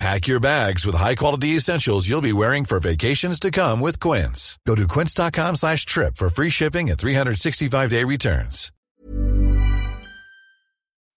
[0.00, 4.58] Pack your bags with high-quality essentials you'll be wearing for vacations to come with Quince.
[4.66, 8.70] Go to quince.com slash trip for free shipping and 365-day returns.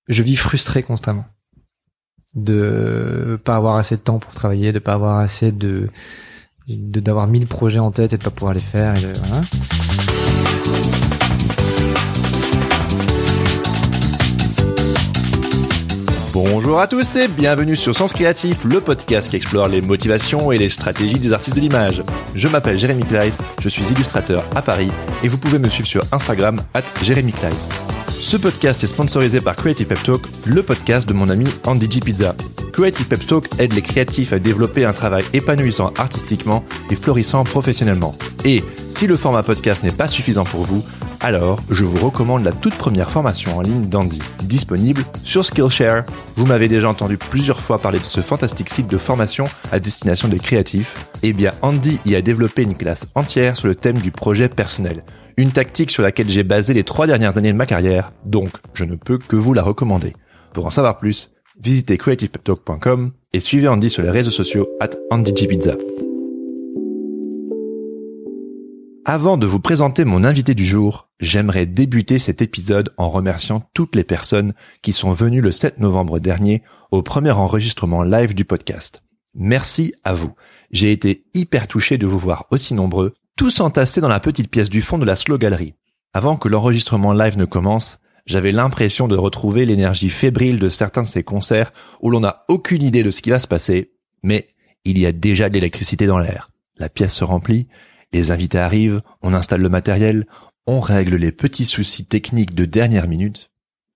[0.10, 1.26] Je vis frustré constamment
[2.34, 5.90] de pas avoir assez de temps pour travailler, de pas avoir assez de
[6.68, 8.96] d'avoir mille projets en tête et de pas pouvoir les faire.
[8.96, 9.42] Et de, voilà.
[16.40, 20.60] Bonjour à tous et bienvenue sur Sens Créatif, le podcast qui explore les motivations et
[20.60, 22.04] les stratégies des artistes de l'image.
[22.36, 24.92] Je m'appelle Jérémy Kleiss, je suis illustrateur à Paris
[25.24, 27.72] et vous pouvez me suivre sur Instagram at Jérémy Kleiss.
[28.20, 32.00] Ce podcast est sponsorisé par Creative Pep Talk, le podcast de mon ami Andy G
[32.00, 32.36] Pizza.
[32.74, 38.16] Creative Pep Talk aide les créatifs à développer un travail épanouissant artistiquement et florissant professionnellement.
[38.44, 40.84] Et si le format podcast n'est pas suffisant pour vous,
[41.22, 46.04] alors je vous recommande la toute première formation en ligne d'Andy, disponible sur Skillshare.
[46.36, 50.28] Vous m'avez déjà entendu plusieurs fois parler de ce fantastique site de formation à destination
[50.28, 51.08] des créatifs.
[51.24, 55.04] Eh bien, Andy y a développé une classe entière sur le thème du projet personnel.
[55.40, 58.86] Une tactique sur laquelle j'ai basé les trois dernières années de ma carrière, donc je
[58.86, 60.16] ne peux que vous la recommander.
[60.52, 65.76] Pour en savoir plus, visitez creativepeptalk.com et suivez Andy sur les réseaux sociaux at AndyGPizza.
[69.06, 73.96] Avant de vous présenter mon invité du jour, j'aimerais débuter cet épisode en remerciant toutes
[73.96, 79.04] les personnes qui sont venues le 7 novembre dernier au premier enregistrement live du podcast.
[79.36, 80.34] Merci à vous.
[80.72, 84.70] J'ai été hyper touché de vous voir aussi nombreux, tous entassés dans la petite pièce
[84.70, 85.76] du fond de la Slow Gallery.
[86.12, 91.08] Avant que l'enregistrement live ne commence, j'avais l'impression de retrouver l'énergie fébrile de certains de
[91.08, 91.72] ces concerts
[92.02, 93.92] où l'on n'a aucune idée de ce qui va se passer,
[94.24, 94.48] mais
[94.86, 96.50] il y a déjà de l'électricité dans l'air.
[96.78, 97.68] La pièce se remplit,
[98.12, 100.26] les invités arrivent, on installe le matériel,
[100.66, 103.52] on règle les petits soucis techniques de dernière minute.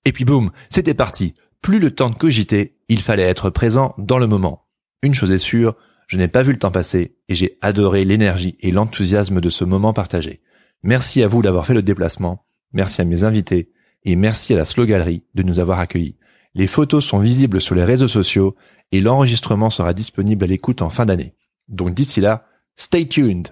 [0.05, 1.33] Et puis boum, c'était parti.
[1.63, 4.67] Plus le temps de cogiter, il fallait être présent dans le moment.
[5.01, 5.75] Une chose est sûre,
[6.11, 9.63] je n'ai pas vu le temps passer et j'ai adoré l'énergie et l'enthousiasme de ce
[9.63, 10.41] moment partagé.
[10.83, 13.71] Merci à vous d'avoir fait le déplacement, merci à mes invités
[14.03, 16.17] et merci à la Slow Gallery de nous avoir accueillis.
[16.53, 18.57] Les photos sont visibles sur les réseaux sociaux
[18.91, 21.33] et l'enregistrement sera disponible à l'écoute en fin d'année.
[21.69, 22.45] Donc d'ici là,
[22.75, 23.47] stay tuned.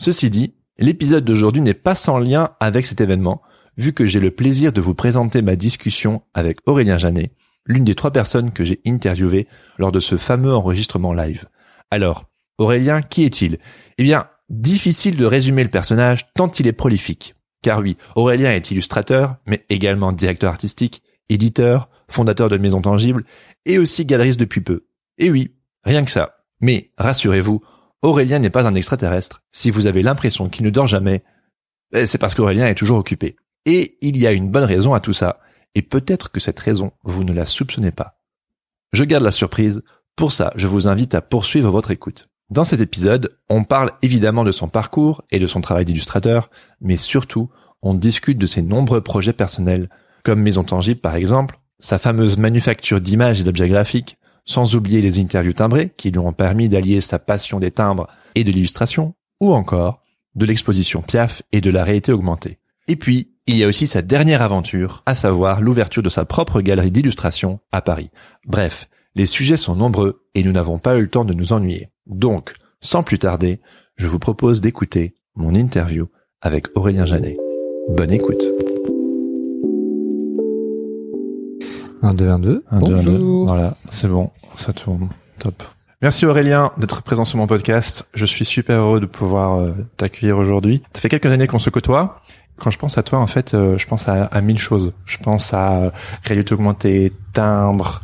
[0.00, 3.42] Ceci dit, l'épisode d'aujourd'hui n'est pas sans lien avec cet événement,
[3.76, 7.30] vu que j'ai le plaisir de vous présenter ma discussion avec Aurélien Janet,
[7.64, 9.46] l'une des trois personnes que j'ai interviewées
[9.78, 11.46] lors de ce fameux enregistrement live.
[11.92, 12.24] Alors,
[12.56, 13.58] Aurélien, qui est-il?
[13.98, 17.34] Eh bien, difficile de résumer le personnage tant il est prolifique.
[17.60, 23.26] Car oui, Aurélien est illustrateur, mais également directeur artistique, éditeur, fondateur de Maison Tangible,
[23.66, 24.86] et aussi galeriste depuis peu.
[25.18, 25.54] Et oui,
[25.84, 26.36] rien que ça.
[26.62, 27.60] Mais rassurez-vous,
[28.00, 29.42] Aurélien n'est pas un extraterrestre.
[29.50, 31.22] Si vous avez l'impression qu'il ne dort jamais,
[31.92, 33.36] eh, c'est parce qu'Aurélien est toujours occupé.
[33.66, 35.40] Et il y a une bonne raison à tout ça,
[35.74, 38.18] et peut-être que cette raison, vous ne la soupçonnez pas.
[38.94, 39.82] Je garde la surprise,
[40.16, 42.28] pour ça, je vous invite à poursuivre votre écoute.
[42.50, 46.50] Dans cet épisode, on parle évidemment de son parcours et de son travail d'illustrateur,
[46.80, 47.48] mais surtout,
[47.80, 49.88] on discute de ses nombreux projets personnels,
[50.22, 55.18] comme Maison Tangible par exemple, sa fameuse manufacture d'images et d'objets graphiques, sans oublier les
[55.18, 59.52] interviews timbrées qui lui ont permis d'allier sa passion des timbres et de l'illustration, ou
[59.52, 60.02] encore
[60.34, 62.58] de l'exposition Piaf et de la réalité augmentée.
[62.88, 66.60] Et puis, il y a aussi sa dernière aventure, à savoir l'ouverture de sa propre
[66.60, 68.10] galerie d'illustration à Paris.
[68.46, 71.90] Bref, les sujets sont nombreux et nous n'avons pas eu le temps de nous ennuyer.
[72.06, 73.60] Donc, sans plus tarder,
[73.96, 76.08] je vous propose d'écouter mon interview
[76.40, 77.36] avec Aurélien Janet.
[77.90, 78.42] Bonne écoute.
[82.02, 82.38] 1, 2, 1, 2.
[82.38, 82.94] Un, deux, un, deux.
[82.94, 83.46] Bonjour.
[83.46, 85.10] Voilà, c'est bon, ça tourne.
[85.38, 85.62] Top.
[86.00, 88.08] Merci Aurélien d'être présent sur mon podcast.
[88.14, 90.82] Je suis super heureux de pouvoir euh, t'accueillir aujourd'hui.
[90.94, 92.20] Ça fait quelques années qu'on se côtoie.
[92.58, 94.94] Quand je pense à toi, en fait, euh, je pense à, à mille choses.
[95.04, 95.90] Je pense à euh,
[96.24, 98.00] réalité augmentée, timbre,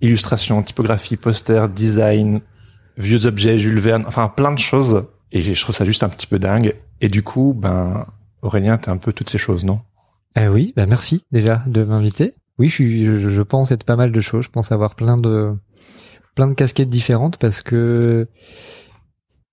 [0.00, 2.40] illustration, typographie, poster, design,
[2.96, 5.04] vieux objets, Jules Verne, enfin plein de choses.
[5.32, 6.74] Et je trouve ça juste un petit peu dingue.
[7.00, 8.06] Et du coup, ben,
[8.42, 9.80] Aurélien, t'es un peu toutes ces choses, non?
[10.36, 12.34] Eh oui, bah merci déjà de m'inviter.
[12.58, 14.44] Oui, je, suis, je, je pense être pas mal de choses.
[14.44, 15.54] Je pense avoir plein de
[16.34, 18.28] plein de casquettes différentes parce que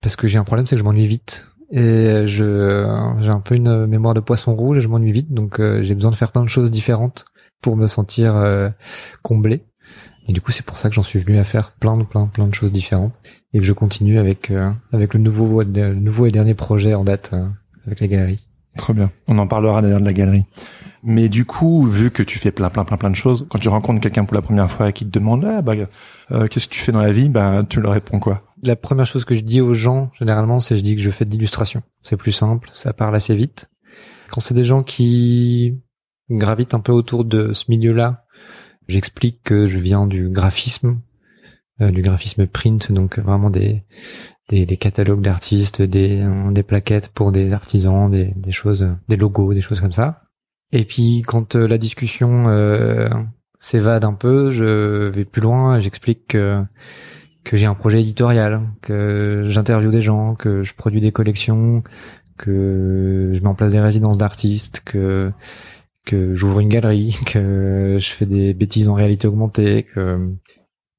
[0.02, 3.56] parce que j'ai un problème, c'est que je m'ennuie vite et je j'ai un peu
[3.56, 6.32] une mémoire de poisson rouge et je m'ennuie vite, donc euh, j'ai besoin de faire
[6.32, 7.26] plein de choses différentes
[7.62, 8.70] pour me sentir euh,
[9.24, 9.66] comblé.
[10.28, 12.28] Et du coup, c'est pour ça que j'en suis venu à faire plein de plein
[12.28, 13.14] plein de choses différentes
[13.54, 17.04] et que je continue avec euh, avec le nouveau le nouveau et dernier projet en
[17.04, 17.48] date euh,
[17.86, 18.48] avec les galeries.
[18.78, 19.12] Trop bien.
[19.28, 20.44] On en parlera d'ailleurs de la galerie.
[21.04, 23.70] Mais du coup, vu que tu fais plein, plein, plein, plein de choses, quand tu
[23.70, 25.74] rencontres quelqu'un pour la première fois et qui te demande, ah, bah,
[26.32, 28.44] euh, qu'est-ce que tu fais dans la vie, bah, tu leur réponds quoi?
[28.64, 31.26] La première chose que je dis aux gens, généralement, c'est je dis que je fais
[31.26, 31.84] de l'illustration.
[32.02, 33.70] C'est plus simple, ça parle assez vite.
[34.30, 35.80] Quand c'est des gens qui
[36.30, 38.26] gravitent un peu autour de ce milieu-là,
[38.88, 41.00] j'explique que je viens du graphisme,
[41.82, 43.84] euh, du graphisme print, donc vraiment des
[44.50, 49.54] des, des catalogues d'artistes, des des plaquettes pour des artisans, des, des choses, des logos,
[49.54, 50.24] des choses comme ça.
[50.72, 53.10] Et puis quand euh, la discussion euh,
[53.60, 56.64] s'évade un peu, je vais plus loin, j'explique que
[57.44, 61.82] que j'ai un projet éditorial, que j'interviewe des gens, que je produis des collections,
[62.38, 65.32] que je mets en place des résidences d'artistes, que
[66.08, 70.32] que j'ouvre une galerie, que je fais des bêtises en réalité augmentée, que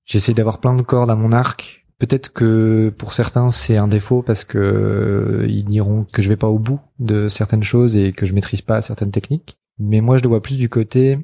[0.05, 1.87] j'essaie d'avoir plein de cordes à mon arc.
[1.99, 6.37] Peut-être que pour certains c'est un défaut parce que euh, ils diront que je vais
[6.37, 9.58] pas au bout de certaines choses et que je maîtrise pas certaines techniques.
[9.81, 11.19] Mais moi je le vois plus du côté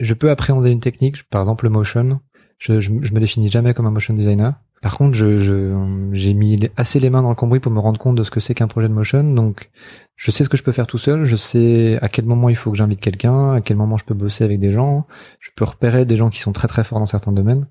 [0.00, 2.20] je peux appréhender une technique, par exemple le motion.
[2.58, 4.54] Je, je, je me définis jamais comme un motion designer.
[4.84, 8.16] Par contre, je, j'ai mis assez les mains dans le cambouis pour me rendre compte
[8.16, 9.24] de ce que c'est qu'un projet de motion.
[9.24, 9.70] Donc,
[10.14, 11.24] je sais ce que je peux faire tout seul.
[11.24, 14.12] Je sais à quel moment il faut que j'invite quelqu'un, à quel moment je peux
[14.12, 15.06] bosser avec des gens.
[15.40, 17.66] Je peux repérer des gens qui sont très très forts dans certains domaines.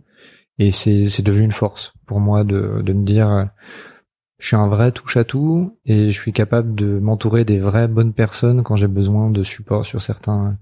[0.57, 3.48] Et c'est, c'est devenu une force pour moi de, de me dire,
[4.39, 7.88] je suis un vrai touche à tout et je suis capable de m'entourer des vraies
[7.88, 10.57] bonnes personnes quand j'ai besoin de support sur certains,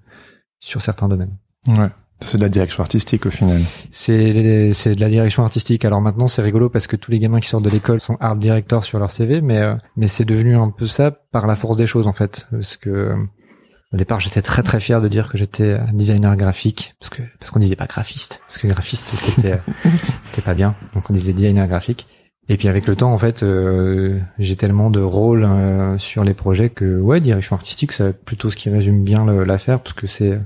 [0.59, 1.38] sur certains domaines.
[1.69, 1.92] Ouais.
[2.26, 3.62] C'est de la direction artistique au final.
[3.90, 5.86] C'est c'est de la direction artistique.
[5.86, 8.36] Alors maintenant c'est rigolo parce que tous les gamins qui sortent de l'école sont art
[8.36, 11.78] directors sur leur CV, mais euh, mais c'est devenu un peu ça par la force
[11.78, 12.48] des choses en fait.
[12.52, 13.16] Parce que
[13.94, 17.52] au départ j'étais très très fier de dire que j'étais designer graphique parce que parce
[17.52, 19.60] qu'on disait pas graphiste parce que graphiste c'était
[20.24, 22.08] c'était pas bien donc on disait designer graphique.
[22.50, 26.34] Et puis avec le temps, en fait, euh, j'ai tellement de rôles euh, sur les
[26.34, 30.38] projets que ouais, direction artistique, c'est plutôt ce qui résume bien l'affaire, parce que c'est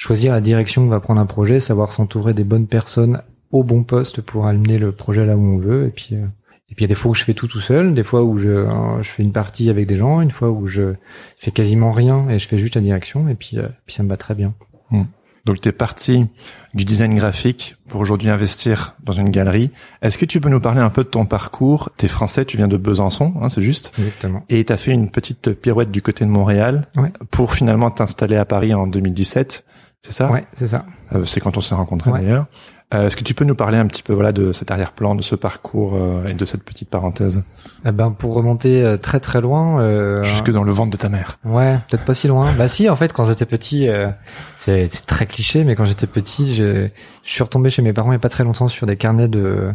[0.00, 3.20] choisir la direction que va prendre un projet, savoir s'entourer des bonnes personnes
[3.52, 5.88] au bon poste pour amener le projet là où on veut.
[5.88, 6.24] Et puis, euh,
[6.70, 8.22] et puis il y a des fois où je fais tout tout seul, des fois
[8.22, 8.66] où je,
[9.02, 10.94] je fais une partie avec des gens, une fois où je
[11.36, 13.28] fais quasiment rien et je fais juste la direction.
[13.28, 14.54] Et puis, puis ça me va très bien.
[14.90, 15.02] Mmh.
[15.44, 16.26] Donc tu es parti
[16.72, 19.70] du design graphique pour aujourd'hui investir dans une galerie.
[20.00, 21.90] Est-ce que tu peux nous parler un peu de ton parcours?
[21.98, 24.44] T'es français, tu viens de Besançon, hein, c'est juste Exactement.
[24.48, 26.86] Et tu as fait une petite pirouette du côté de Montréal
[27.30, 29.64] pour finalement t'installer à Paris en 2017.
[30.02, 30.30] C'est ça?
[30.30, 30.86] Ouais, c'est ça.
[31.14, 32.46] Euh, c'est quand on s'est rencontrés d'ailleurs.
[32.92, 35.22] Euh, Est-ce que tu peux nous parler un petit peu voilà de cet arrière-plan, de
[35.22, 37.44] ce parcours euh, et de cette petite parenthèse?
[37.86, 41.08] Eh Ben pour remonter euh, très très loin, euh, jusque dans le ventre de ta
[41.08, 41.38] mère.
[41.44, 42.52] Ouais, peut-être pas si loin.
[42.54, 44.08] bah si, en fait, quand j'étais petit, euh,
[44.56, 46.88] c'est très cliché, mais quand j'étais petit, je,
[47.22, 49.28] je suis retombé chez mes parents il y a pas très longtemps sur des carnets
[49.28, 49.72] de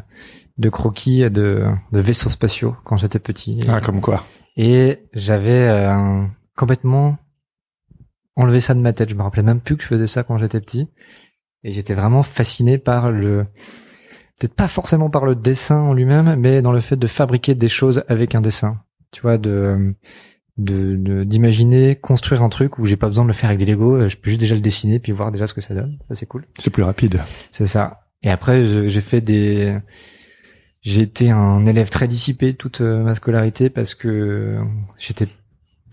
[0.58, 3.60] de croquis et de, de vaisseaux spatiaux quand j'étais petit.
[3.70, 4.24] Ah, comme quoi.
[4.58, 5.88] Et j'avais
[6.56, 7.18] complètement
[8.36, 9.10] enlevé ça de ma tête.
[9.10, 10.88] Je me rappelais même plus que je faisais ça quand j'étais petit.
[11.64, 13.46] Et j'étais vraiment fasciné par le,
[14.40, 17.70] peut-être pas forcément par le dessin en lui-même, mais dans le fait de fabriquer des
[17.70, 18.82] choses avec un dessin.
[19.12, 19.96] Tu vois, de
[20.58, 23.96] de d'imaginer construire un truc où j'ai pas besoin de le faire avec des Lego,
[23.96, 25.98] euh, je peux juste déjà le dessiner puis voir déjà ce que ça donne.
[26.08, 26.46] Ça c'est cool.
[26.58, 27.20] C'est plus rapide.
[27.52, 28.08] C'est ça.
[28.24, 29.78] Et après j'ai fait des
[30.82, 34.60] j'ai été un élève très dissipé toute euh, ma scolarité parce que
[34.98, 35.28] j'étais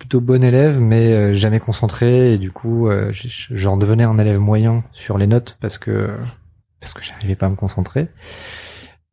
[0.03, 4.41] plutôt bon élève, mais euh, jamais concentré et du coup, euh, j'en devenais un élève
[4.41, 6.11] moyen sur les notes parce que
[6.81, 8.09] parce que j'arrivais pas à me concentrer.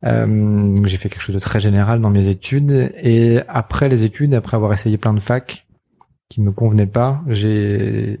[0.04, 4.34] Euh, j'ai fait quelque chose de très général dans mes études et après les études,
[4.34, 5.64] après avoir essayé plein de facs
[6.28, 8.18] qui me convenaient pas, j'ai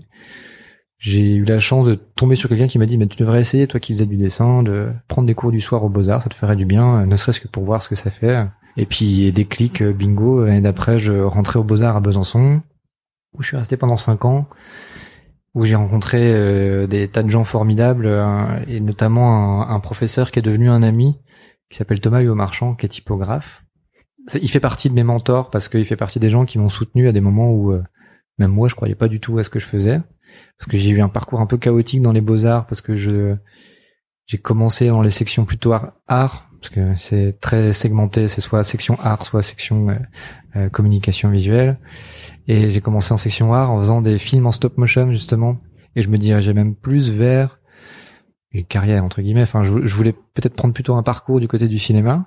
[0.98, 3.66] j'ai eu la chance de tomber sur quelqu'un qui m'a dit mais tu devrais essayer
[3.66, 6.36] toi qui faisais du dessin de prendre des cours du soir au Beaux-Arts, ça te
[6.36, 8.46] ferait du bien, ne serait-ce que pour voir ce que ça fait.
[8.76, 10.44] Et puis des clics, euh, bingo.
[10.44, 12.62] L'année d'après, je rentrais au Beaux-Arts à Besançon,
[13.34, 14.48] où je suis resté pendant cinq ans,
[15.54, 20.38] où j'ai rencontré euh, des tas de gens formidables, euh, et notamment un, professeur qui
[20.38, 21.18] est devenu un ami,
[21.70, 23.64] qui s'appelle Thomas Huot-Marchand, qui est typographe.
[24.34, 27.08] Il fait partie de mes mentors parce qu'il fait partie des gens qui m'ont soutenu
[27.08, 27.74] à des moments où
[28.38, 30.00] même moi je croyais pas du tout à ce que je faisais,
[30.58, 33.34] parce que j'ai eu un parcours un peu chaotique dans les beaux-arts, parce que je
[34.26, 35.72] j'ai commencé dans les sections plutôt
[36.06, 39.94] art, parce que c'est très segmenté, c'est soit section art, soit section euh,
[40.56, 41.78] euh, communication visuelle.
[42.48, 45.56] Et j'ai commencé en section art en faisant des films en stop motion justement,
[45.96, 47.58] et je me dirigeais même plus vers
[48.52, 49.42] une carrière entre guillemets.
[49.42, 52.26] Enfin, je, voulais peut-être prendre plutôt un parcours du côté du cinéma.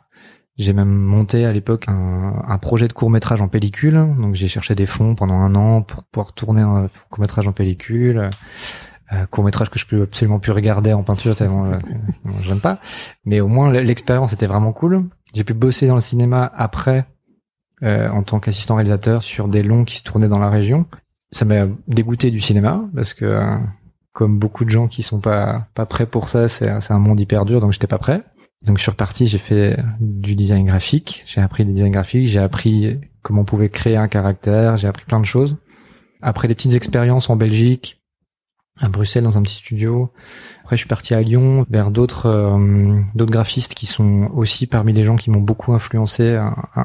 [0.57, 4.47] J'ai même monté à l'époque un, un, projet de court métrage en pellicule, donc j'ai
[4.47, 8.29] cherché des fonds pendant un an pour pouvoir tourner un court métrage en pellicule.
[9.12, 11.77] Euh, court métrage que je peux absolument plus regarder en peinture tellement euh,
[12.39, 12.79] j'aime pas
[13.25, 17.05] mais au moins l'expérience était vraiment cool j'ai pu bosser dans le cinéma après
[17.83, 20.86] euh, en tant qu'assistant réalisateur sur des longs qui se tournaient dans la région.
[21.31, 23.57] Ça m'a dégoûté du cinéma parce que euh,
[24.13, 27.43] comme beaucoup de gens qui sont pas pas prêts pour ça, c'est un monde hyper
[27.43, 28.24] dur, donc j'étais pas prêt.
[28.65, 33.01] Donc sur partie, j'ai fait du design graphique, j'ai appris des design graphiques, j'ai appris
[33.22, 35.57] comment on pouvait créer un caractère, j'ai appris plein de choses.
[36.22, 38.01] Après des petites expériences en Belgique,
[38.79, 40.11] à Bruxelles dans un petit studio.
[40.61, 44.93] Après, je suis parti à Lyon vers d'autres euh, d'autres graphistes qui sont aussi parmi
[44.93, 46.39] les gens qui m'ont beaucoup influencé.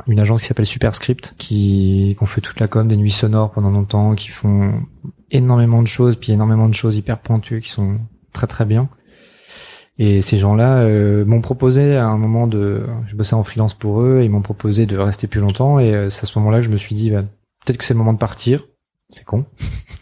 [0.06, 3.70] une agence qui s'appelle Superscript, qui, ont fait toute la com des nuits sonores pendant
[3.70, 4.82] longtemps, qui font
[5.30, 7.98] énormément de choses, puis énormément de choses hyper pointues, qui sont
[8.32, 8.88] très très bien.
[9.98, 14.00] Et ces gens-là euh, m'ont proposé à un moment de, je bossais en freelance pour
[14.02, 15.80] eux, et ils m'ont proposé de rester plus longtemps.
[15.80, 17.22] Et euh, c'est à ce moment-là que je me suis dit, bah,
[17.64, 18.64] peut-être que c'est le moment de partir.
[19.10, 19.46] C'est con.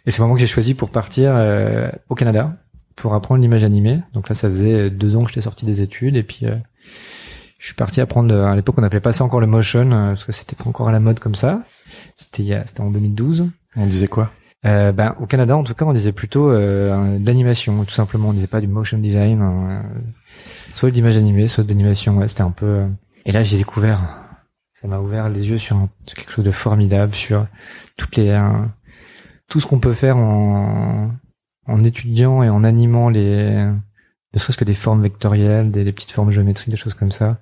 [0.06, 2.56] Et c'est le moment que j'ai choisi pour partir euh, au Canada
[2.94, 4.00] pour apprendre l'image animée.
[4.14, 6.46] Donc là, ça faisait deux ans que j'étais sorti des études et puis
[7.58, 8.34] je suis parti apprendre.
[8.34, 10.92] À l'époque, on appelait pas ça encore le motion parce que c'était pas encore à
[10.92, 11.62] la mode comme ça.
[12.16, 13.50] C'était c'était en 2012.
[13.76, 14.32] On disait quoi?
[14.66, 18.30] Euh, ben, au Canada, en tout cas, on disait plutôt euh, d'animation, tout simplement.
[18.30, 20.00] On disait pas du motion design, hein, euh,
[20.72, 22.16] soit de l'image animée, soit de l'animation.
[22.18, 22.66] Ouais, c'était un peu.
[22.66, 22.86] Euh,
[23.26, 24.00] et là, j'ai découvert,
[24.74, 27.46] ça m'a ouvert les yeux sur quelque chose de formidable, sur
[27.96, 28.30] toutes les,
[29.48, 31.10] tout ce qu'on peut faire en,
[31.66, 33.66] en étudiant et en animant les,
[34.36, 37.38] ne serait-ce que des formes vectorielles, des, petites formes géométriques, des choses comme ça.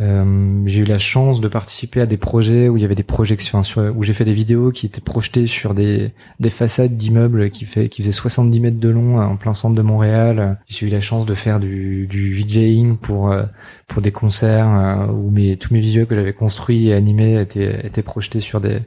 [0.00, 3.02] Euh, j'ai eu la chance de participer à des projets où il y avait des
[3.02, 3.60] projections,
[3.94, 7.90] où j'ai fait des vidéos qui étaient projetées sur des, des façades d'immeubles qui, fait,
[7.90, 10.58] qui faisaient 70 mètres de long en plein centre de Montréal.
[10.68, 13.42] J'ai eu la chance de faire du, du VJing pour, euh,
[13.88, 17.86] pour des concerts euh, où mes, tous mes visuels que j'avais construits et animés étaient,
[17.86, 18.78] étaient projetés sur des...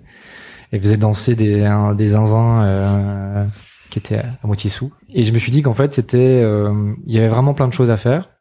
[0.74, 3.46] et faisaient danser des, des zinzins euh,
[3.90, 4.92] qui étaient à, moitié sous.
[5.14, 6.42] Et je me suis dit qu'en fait, c'était...
[6.42, 8.34] il y avait vraiment plein de choses à faire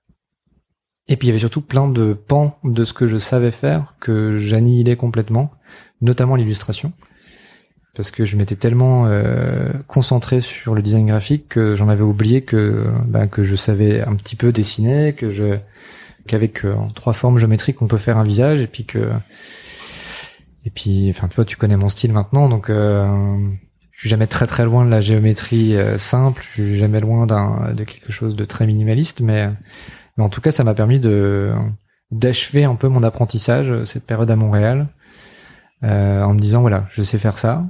[1.09, 3.97] et puis il y avait surtout plein de pans de ce que je savais faire
[4.01, 5.53] que j'annihilais complètement,
[6.01, 6.93] notamment l'illustration.
[7.95, 12.43] Parce que je m'étais tellement euh, concentré sur le design graphique que j'en avais oublié
[12.43, 15.59] que bah, que je savais un petit peu dessiner, que je
[16.27, 19.11] qu'avec euh, trois formes géométriques on peut faire un visage et puis que
[20.65, 23.37] et puis enfin toi tu connais mon style maintenant donc euh,
[23.93, 27.27] je suis jamais très très loin de la géométrie euh, simple, je suis jamais loin
[27.27, 29.51] d'un de quelque chose de très minimaliste mais
[30.17, 31.55] mais en tout cas, ça m'a permis de
[32.11, 34.89] d'achever un peu mon apprentissage cette période à Montréal,
[35.83, 37.65] euh, en me disant voilà, je sais faire ça,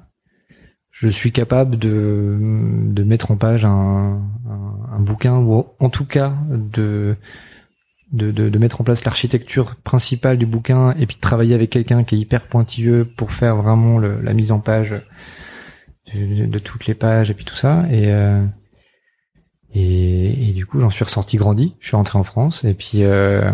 [0.91, 2.39] je suis capable de
[2.93, 4.21] de mettre en page un,
[4.93, 7.17] un bouquin ou en tout cas de
[8.13, 11.71] de, de, de, mettre en place l'architecture principale du bouquin et puis de travailler avec
[11.71, 14.95] quelqu'un qui est hyper pointilleux pour faire vraiment le, la mise en page
[16.15, 18.45] de, de, toutes les pages et puis tout ça et euh,
[19.75, 21.77] et, du coup, j'en suis ressorti grandi.
[21.81, 23.51] Je suis rentré en France et puis euh,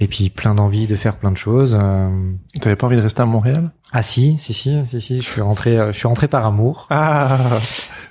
[0.00, 1.76] et puis plein d'envie de faire plein de choses.
[1.78, 2.08] Euh...
[2.60, 3.70] T'avais pas envie de rester à Montréal?
[3.92, 5.16] Ah si, si, si, si, si.
[5.22, 6.86] Je suis rentré, euh, je suis rentré par amour.
[6.90, 7.38] Ah.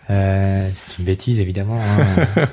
[0.10, 1.80] Euh, c'est une bêtise évidemment.
[1.82, 2.46] Hein.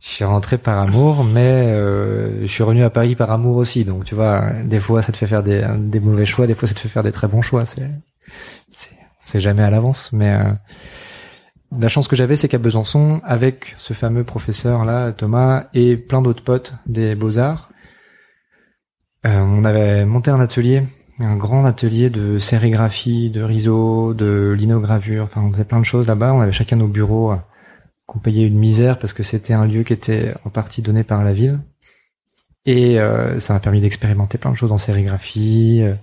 [0.00, 3.84] je suis rentré par amour, mais euh, je suis revenu à Paris par amour aussi.
[3.84, 6.66] Donc tu vois, des fois ça te fait faire des, des mauvais choix, des fois
[6.66, 7.66] ça te fait faire des très bons choix.
[7.66, 7.90] C'est,
[8.70, 10.52] c'est, c'est jamais à l'avance, mais euh,
[11.78, 16.22] la chance que j'avais, c'est qu'à Besançon, avec ce fameux professeur là, Thomas, et plein
[16.22, 17.70] d'autres potes des beaux-arts,
[19.26, 20.82] euh, on avait monté un atelier,
[21.20, 26.06] un grand atelier de sérigraphie, de riso, de linogravure, enfin on faisait plein de choses
[26.06, 27.34] là-bas, on avait chacun nos bureaux
[28.06, 31.24] qu'on payait une misère parce que c'était un lieu qui était en partie donné par
[31.24, 31.60] la ville.
[32.66, 35.94] Et euh, ça m'a permis d'expérimenter plein de choses en sérigraphie, euh,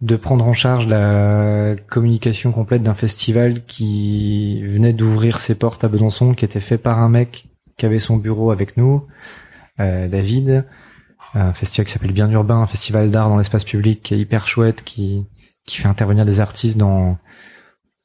[0.00, 5.88] de prendre en charge la communication complète d'un festival qui venait d'ouvrir ses portes à
[5.88, 7.46] Besançon, qui était fait par un mec
[7.78, 9.06] qui avait son bureau avec nous,
[9.80, 10.66] euh, David,
[11.34, 14.46] un festival qui s'appelle Bien Urbain, un festival d'art dans l'espace public qui est hyper
[14.46, 15.26] chouette, qui
[15.66, 17.18] qui fait intervenir des artistes dans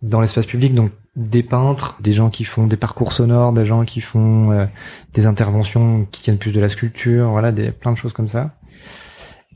[0.02, 3.86] dans l'espace public, donc des peintres, des gens qui font des parcours sonores, des gens
[3.86, 4.66] qui font euh,
[5.14, 8.56] des interventions qui tiennent plus de la sculpture, voilà, des plein de choses comme ça.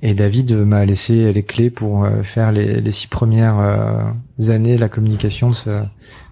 [0.01, 4.77] Et David m'a laissé les clés pour euh, faire les, les six premières euh, années
[4.77, 5.83] la communication de ce,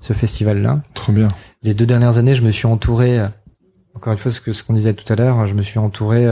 [0.02, 0.82] ce festival-là.
[0.94, 1.30] Trop bien.
[1.64, 3.28] Les deux dernières années, je me suis entouré, euh,
[3.96, 6.28] encore une fois, ce que ce qu'on disait tout à l'heure, je me suis entouré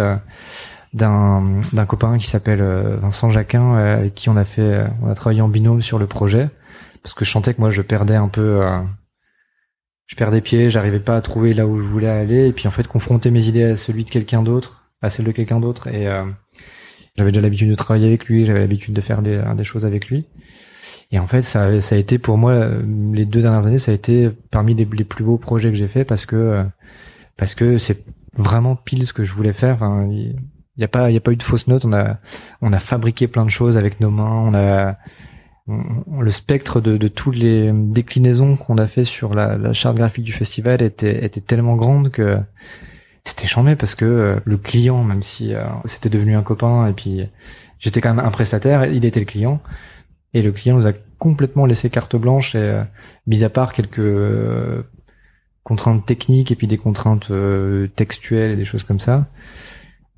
[0.94, 2.62] d'un d'un copain qui s'appelle
[3.02, 6.50] Vincent Jacquin, avec qui on a fait, on a travaillé en binôme sur le projet,
[7.02, 8.62] parce que je sentais que moi je perdais un peu,
[10.08, 12.72] je perdais pied, j'arrivais pas à trouver là où je voulais aller, et puis en
[12.72, 16.08] fait confronter mes idées à celui de quelqu'un d'autre, à celle de quelqu'un d'autre, et
[17.16, 20.08] j'avais déjà l'habitude de travailler avec lui, j'avais l'habitude de faire des, des, choses avec
[20.08, 20.26] lui.
[21.12, 22.70] Et en fait, ça, ça a été pour moi
[23.14, 25.88] les deux dernières années, ça a été parmi les, les plus beaux projets que j'ai
[25.88, 26.64] fait parce que
[27.38, 29.84] parce que c'est vraiment pile ce que je voulais faire.
[30.78, 31.86] Il y a pas il y a pas eu de fausse note.
[31.86, 32.18] On a
[32.62, 34.26] on a fabriqué plein de choses avec nos mains.
[34.26, 34.98] On a
[35.68, 40.26] le spectre de, de toutes les déclinaisons qu'on a fait sur la, la, charte graphique
[40.26, 42.38] du festival était, était tellement grande que
[43.24, 46.94] c'était chambé parce que euh, le client, même si euh, c'était devenu un copain et
[46.94, 47.22] puis
[47.80, 49.62] j'étais quand même un prestataire, il était le client
[50.34, 52.84] et le client nous a complètement laissé carte blanche et euh,
[53.28, 54.02] mis à part quelques
[55.64, 57.32] contraintes techniques et puis des contraintes
[57.96, 59.28] textuelles et des choses comme ça,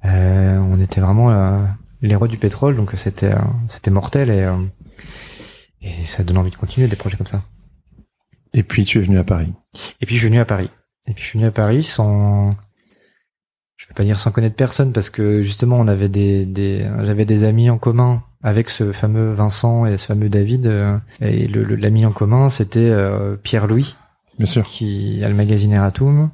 [0.04, 1.68] on était vraiment
[2.02, 3.34] les rois du pétrole donc c'était
[3.68, 4.48] c'était mortel et
[5.86, 7.44] et ça donne envie de continuer des projets comme ça.
[8.54, 9.54] Et puis tu es venu à Paris.
[10.02, 10.70] Et puis je suis venu à Paris.
[11.08, 12.56] Et puis je suis venu à Paris sans,
[13.76, 17.26] je vais pas dire sans connaître personne parce que justement on avait des, des j'avais
[17.26, 20.66] des amis en commun avec ce fameux Vincent et ce fameux David.
[20.66, 23.96] Euh, et le, l'ami en commun c'était euh, Pierre Louis.
[24.38, 24.64] Bien sûr.
[24.64, 26.32] Qui a le magazine Eratum.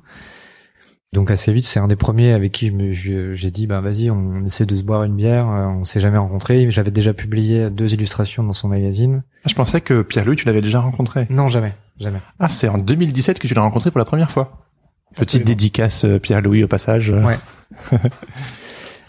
[1.14, 4.66] Donc assez vite, c'est un des premiers avec qui j'ai dit, bah vas-y, on essaie
[4.66, 5.50] de se boire une bière.
[5.50, 6.72] Euh, on s'est jamais rencontrés.
[6.72, 9.24] J'avais déjà publié deux illustrations dans son magazine.
[9.44, 11.28] Ah, je pensais que Pierre-Louis, tu l'avais déjà rencontré.
[11.30, 12.20] Non, jamais, jamais.
[12.40, 14.66] Ah, c'est en 2017 que tu l'as rencontré pour la première fois.
[15.14, 17.10] Petite dédicace euh, Pierre-Louis au passage.
[17.10, 17.38] Ouais.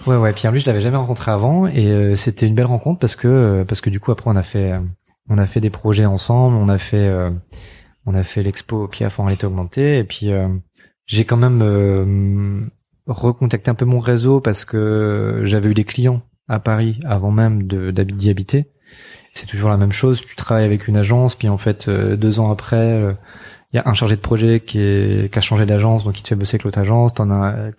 [0.08, 0.32] ouais, ouais.
[0.32, 3.80] Pierre-Louis, je l'avais jamais rencontré avant et euh, c'était une belle rencontre parce que parce
[3.80, 4.72] que du coup après on a fait
[5.28, 6.56] on a fait des projets ensemble.
[6.56, 7.08] On a fait
[8.06, 10.32] on a fait l'expo Piaf en réalité augmentée et puis
[11.06, 12.60] j'ai quand même euh,
[13.06, 17.64] recontacté un peu mon réseau parce que j'avais eu des clients à Paris avant même
[17.64, 18.70] d'y habiter.
[19.34, 20.20] C'est toujours la même chose.
[20.20, 23.14] Tu travailles avec une agence, puis en fait euh, deux ans après, il euh,
[23.72, 24.78] y a un chargé de projet qui,
[25.32, 27.14] a changé d'agence, donc il te fait bosser avec l'autre agence.
[27.14, 27.72] T'en as,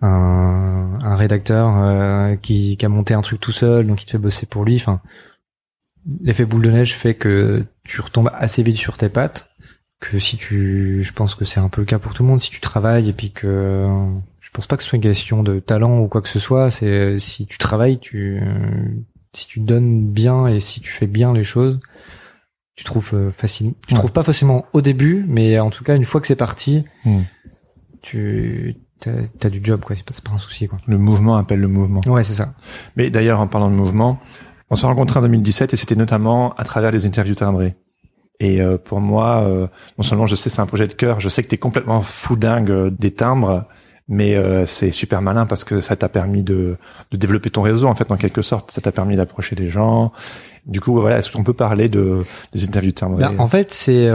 [0.00, 4.46] un, rédacteur qui, qui a monté un truc tout seul, donc il te fait bosser
[4.46, 4.76] pour lui.
[4.76, 5.02] Enfin,
[6.22, 9.49] l'effet boule de neige fait que tu retombes assez vite sur tes pattes
[10.00, 12.40] que si tu, je pense que c'est un peu le cas pour tout le monde,
[12.40, 13.86] si tu travailles et puis que,
[14.40, 16.70] je pense pas que ce soit une question de talent ou quoi que ce soit,
[16.70, 18.40] c'est si tu travailles, tu,
[19.34, 21.80] si tu donnes bien et si tu fais bien les choses,
[22.76, 23.74] tu trouves euh, facile.
[23.86, 26.84] Tu trouves pas forcément au début, mais en tout cas une fois que c'est parti,
[27.04, 27.20] hmm.
[28.00, 29.96] tu t'as as du job quoi.
[29.96, 30.78] C'est pas, pas un souci quoi.
[30.86, 32.00] Le mouvement appelle le mouvement.
[32.06, 32.54] Ouais, c'est ça.
[32.96, 34.18] Mais d'ailleurs, en parlant de mouvement,
[34.70, 37.76] on s'est rencontrés en 2017 et c'était notamment à travers les interviews timbrées.
[38.40, 39.66] Et euh, pour moi, euh,
[39.98, 42.00] non seulement je sais c'est un projet de cœur, je sais que tu es complètement
[42.00, 43.66] fou dingue euh, des timbres,
[44.08, 46.76] mais c'est super malin parce que ça t'a permis de,
[47.12, 48.72] de, développer ton réseau en fait en quelque sorte.
[48.72, 50.10] Ça t'a permis d'approcher des gens.
[50.66, 52.18] Du coup, voilà, est-ce qu'on peut parler de
[52.52, 54.08] des interviews timbrées ben, En fait, c'est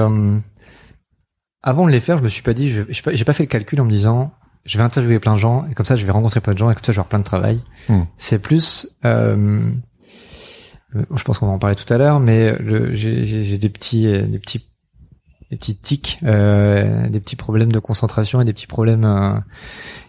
[1.64, 3.80] avant de les faire, je me suis pas dit, j'ai pas, pas fait le calcul
[3.80, 4.34] en me disant,
[4.66, 6.70] je vais interviewer plein de gens et comme ça, je vais rencontrer plein de gens
[6.70, 7.62] et comme ça, je vais avoir plein de travail.
[7.88, 8.02] Hmm.
[8.18, 9.72] C'est plus euh,
[11.16, 12.56] je pense qu'on va en parler tout à l'heure, mais
[12.94, 14.66] j'ai des petits, euh, des petits,
[15.52, 19.40] des petits tics, euh, des petits problèmes de concentration et des petits problèmes euh,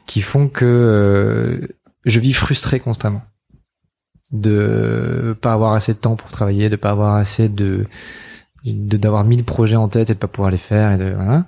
[0.07, 1.69] qui font que
[2.05, 3.23] je vis frustré constamment
[4.33, 7.87] de pas avoir assez de temps pour travailler, de pas avoir assez de
[8.65, 11.47] d'avoir mille projets en tête et de pas pouvoir les faire et de voilà.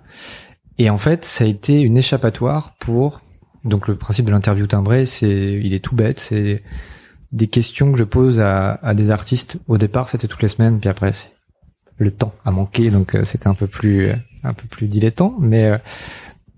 [0.79, 3.21] Et en fait, ça a été une échappatoire pour
[3.65, 6.63] donc le principe de l'interview timbrée, c'est il est tout bête, c'est
[7.33, 9.59] des questions que je pose à, à des artistes.
[9.69, 11.13] Au départ, c'était toutes les semaines, puis après,
[11.99, 14.11] le temps a manqué, donc euh, c'était un peu plus
[14.45, 15.35] un peu plus dilettant.
[15.41, 15.79] Mais euh,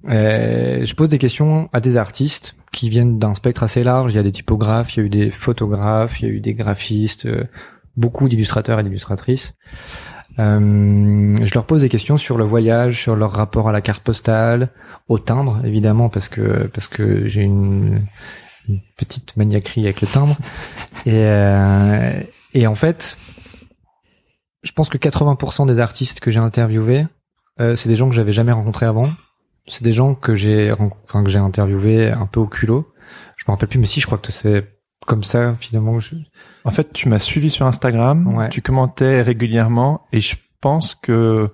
[0.08, 4.12] euh, je pose des questions à des artistes qui viennent d'un spectre assez large.
[4.12, 6.40] Il y a des typographes, il y a eu des photographes, il y a eu
[6.40, 7.26] des graphistes,
[7.96, 9.54] beaucoup d'illustrateurs et d'illustratrices.
[10.38, 14.02] Euh, je leur pose des questions sur le voyage, sur leur rapport à la carte
[14.02, 14.70] postale,
[15.08, 18.06] au timbre évidemment parce que parce que j'ai une
[18.70, 20.36] une petite maniaquerie avec le timbre.
[21.06, 22.20] Et, euh,
[22.54, 23.16] et en fait,
[24.62, 27.06] je pense que 80% des artistes que j'ai interviewés,
[27.60, 29.10] euh, c'est des gens que j'avais jamais rencontrés avant.
[29.66, 32.92] C'est des gens que j'ai, enfin que j'ai interviewés un peu au culot.
[33.36, 34.66] Je me rappelle plus, mais si, je crois que c'est
[35.06, 35.98] comme ça finalement.
[36.64, 41.50] En fait, tu m'as suivi sur Instagram, tu commentais régulièrement, et je pense que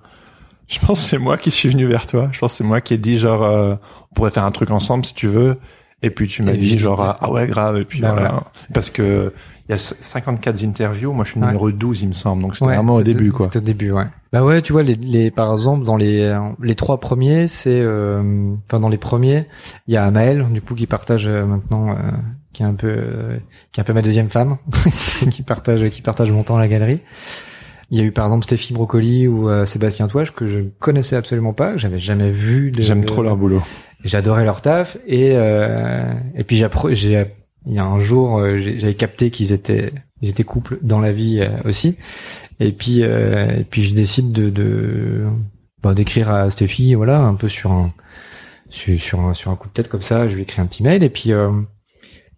[0.67, 2.29] je pense c'est moi qui suis venu vers toi.
[2.31, 3.75] Je pense c'est moi qui ai dit genre euh,
[4.11, 5.57] on pourrait faire un truc ensemble si tu veux.
[6.03, 8.43] Et puis tu m'as dit genre ah ouais grave et puis bah, voilà.
[8.73, 9.33] parce que
[9.67, 12.75] il y a 54 interviews, moi je suis numéro 12 il me semble donc c'était
[12.75, 13.47] vraiment au début quoi.
[13.47, 14.05] C'était au début ouais.
[14.31, 18.53] Bah ouais, tu vois les, les par exemple dans les les trois premiers, c'est euh,
[18.67, 19.45] enfin dans les premiers,
[19.87, 21.95] il y a Maël du coup qui partage euh, maintenant euh,
[22.53, 23.37] qui est un peu euh,
[23.71, 24.57] qui est un peu ma deuxième femme
[25.31, 27.01] qui partage qui partage mon temps à la galerie.
[27.89, 31.53] Il y a eu par exemple Stéphie Brocoli ou Sébastien Touage que je connaissais absolument
[31.53, 32.73] pas, que j'avais jamais vu.
[32.77, 33.61] J'aime trop leur boulot.
[34.03, 34.97] J'adorais leur taf.
[35.07, 37.25] Et euh, et puis j'ai
[37.65, 41.11] il y a un jour euh, j'avais capté qu'ils étaient ils étaient couple dans la
[41.11, 41.95] vie euh, aussi.
[42.59, 45.25] Et puis et puis je décide de de
[45.81, 47.93] bah, d'écrire à Stéphie voilà un peu sur un
[48.69, 50.27] sur sur un, sur un coup de tête comme ça.
[50.27, 51.03] Je lui écris un petit mail.
[51.03, 51.31] Et puis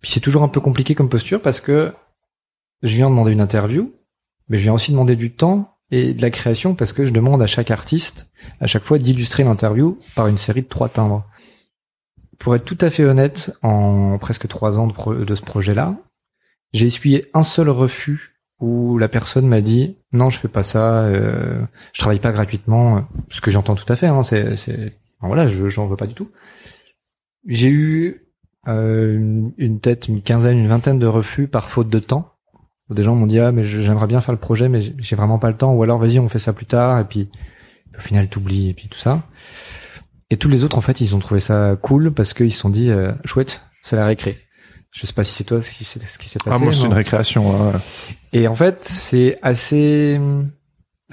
[0.02, 1.92] puis c'est toujours un peu compliqué comme posture parce que
[2.84, 3.94] je viens demander une interview
[4.50, 7.42] mais je viens aussi demander du temps et de la création parce que je demande
[7.42, 11.26] à chaque artiste, à chaque fois, d'illustrer l'interview par une série de trois timbres.
[12.38, 15.98] Pour être tout à fait honnête, en presque trois ans de, ce projet-là,
[16.74, 21.02] j'ai essuyé un seul refus où la personne m'a dit non, je fais pas ça,
[21.02, 21.62] euh,
[21.94, 24.08] je travaille pas gratuitement, ce que j'entends tout à fait.
[24.08, 26.30] Hein, c'est, c'est, voilà, je j'en veux pas du tout.
[27.46, 28.30] J'ai eu
[28.68, 32.34] euh, une tête, une quinzaine, une vingtaine de refus par faute de temps.
[32.90, 35.50] Des gens m'ont dit ah mais j'aimerais bien faire le projet mais j'ai vraiment pas
[35.50, 37.30] le temps ou alors vas-y on fait ça plus tard et puis
[37.98, 39.22] au final t'oublies et puis tout ça.
[40.32, 42.70] Et tous les autres en fait ils ont trouvé ça cool parce qu'ils se sont
[42.70, 44.38] dit euh, chouette c'est la récré.
[44.92, 46.58] Je sais pas si c'est toi ce qui s'est ce qui s'est passé.
[46.60, 47.54] Ah moi c'est une récréation.
[47.54, 47.80] Hein.
[48.34, 50.20] Et en fait c'est assez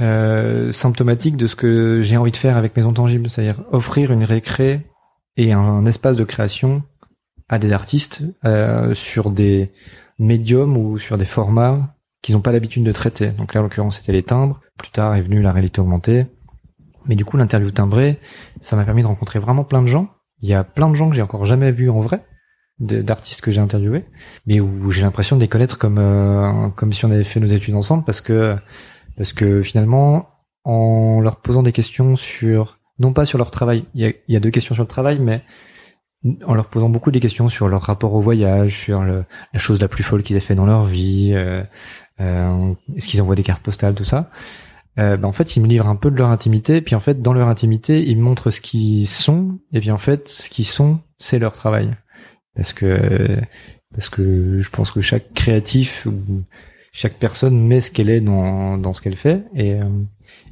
[0.01, 4.25] euh, symptomatique de ce que j'ai envie de faire avec Maison Tangible, c'est-à-dire offrir une
[4.25, 4.87] récré
[5.37, 6.83] et un, espace de création
[7.49, 9.73] à des artistes euh, sur des
[10.19, 13.31] médiums ou sur des formats qu'ils n'ont pas l'habitude de traiter.
[13.31, 14.61] Donc là, en l'occurrence, c'était les timbres.
[14.79, 16.27] Plus tard est venue la réalité augmentée.
[17.07, 18.19] Mais du coup, l'interview timbrée,
[18.61, 20.09] ça m'a permis de rencontrer vraiment plein de gens.
[20.41, 22.25] Il y a plein de gens que j'ai encore jamais vus en vrai,
[22.79, 24.05] d'artistes que j'ai interviewés,
[24.47, 27.47] mais où j'ai l'impression de les connaître comme euh, comme si on avait fait nos
[27.47, 28.57] études ensemble, parce que
[29.17, 30.29] parce que finalement,
[30.65, 34.35] en leur posant des questions sur non pas sur leur travail, il y a, il
[34.35, 35.43] y a deux questions sur le travail, mais
[36.47, 39.81] en leur posant beaucoup de questions sur leur rapport au voyage, sur le, la chose
[39.81, 41.63] la plus folle qu'ils aient fait dans leur vie, euh,
[42.21, 44.31] euh, est-ce qu'ils envoient des cartes postales, tout ça.
[44.99, 47.21] Euh, ben en fait, ils me livrent un peu de leur intimité, puis en fait,
[47.21, 50.65] dans leur intimité, ils me montrent ce qu'ils sont, et puis en fait, ce qu'ils
[50.65, 51.95] sont, c'est leur travail.
[52.55, 53.39] Parce que
[53.93, 56.07] parce que je pense que chaque créatif
[56.97, 59.85] chaque personne met ce qu'elle est dans, dans ce qu'elle fait, et, euh,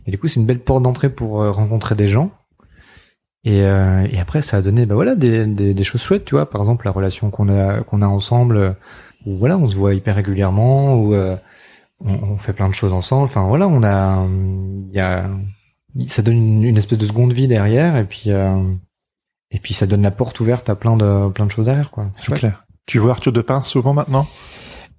[0.07, 2.33] et du coup, c'est une belle porte d'entrée pour euh, rencontrer des gens
[3.45, 6.35] et, euh, et après, ça a donné, bah voilà, des, des, des, choses chouettes, tu
[6.35, 6.49] vois.
[6.49, 8.75] Par exemple, la relation qu'on a qu'on a ensemble,
[9.27, 11.37] où voilà, on se voit hyper régulièrement, où euh,
[12.01, 13.25] on, on, fait plein de choses ensemble.
[13.25, 15.29] Enfin voilà, on a, il y a,
[16.07, 18.63] ça donne une, une, espèce de seconde vie derrière, et puis euh,
[19.51, 22.07] et puis ça donne la porte ouverte à plein de plein de choses derrière, quoi.
[22.15, 22.65] C'est clair.
[22.87, 24.27] Tu vois Arthur de Pince souvent maintenant?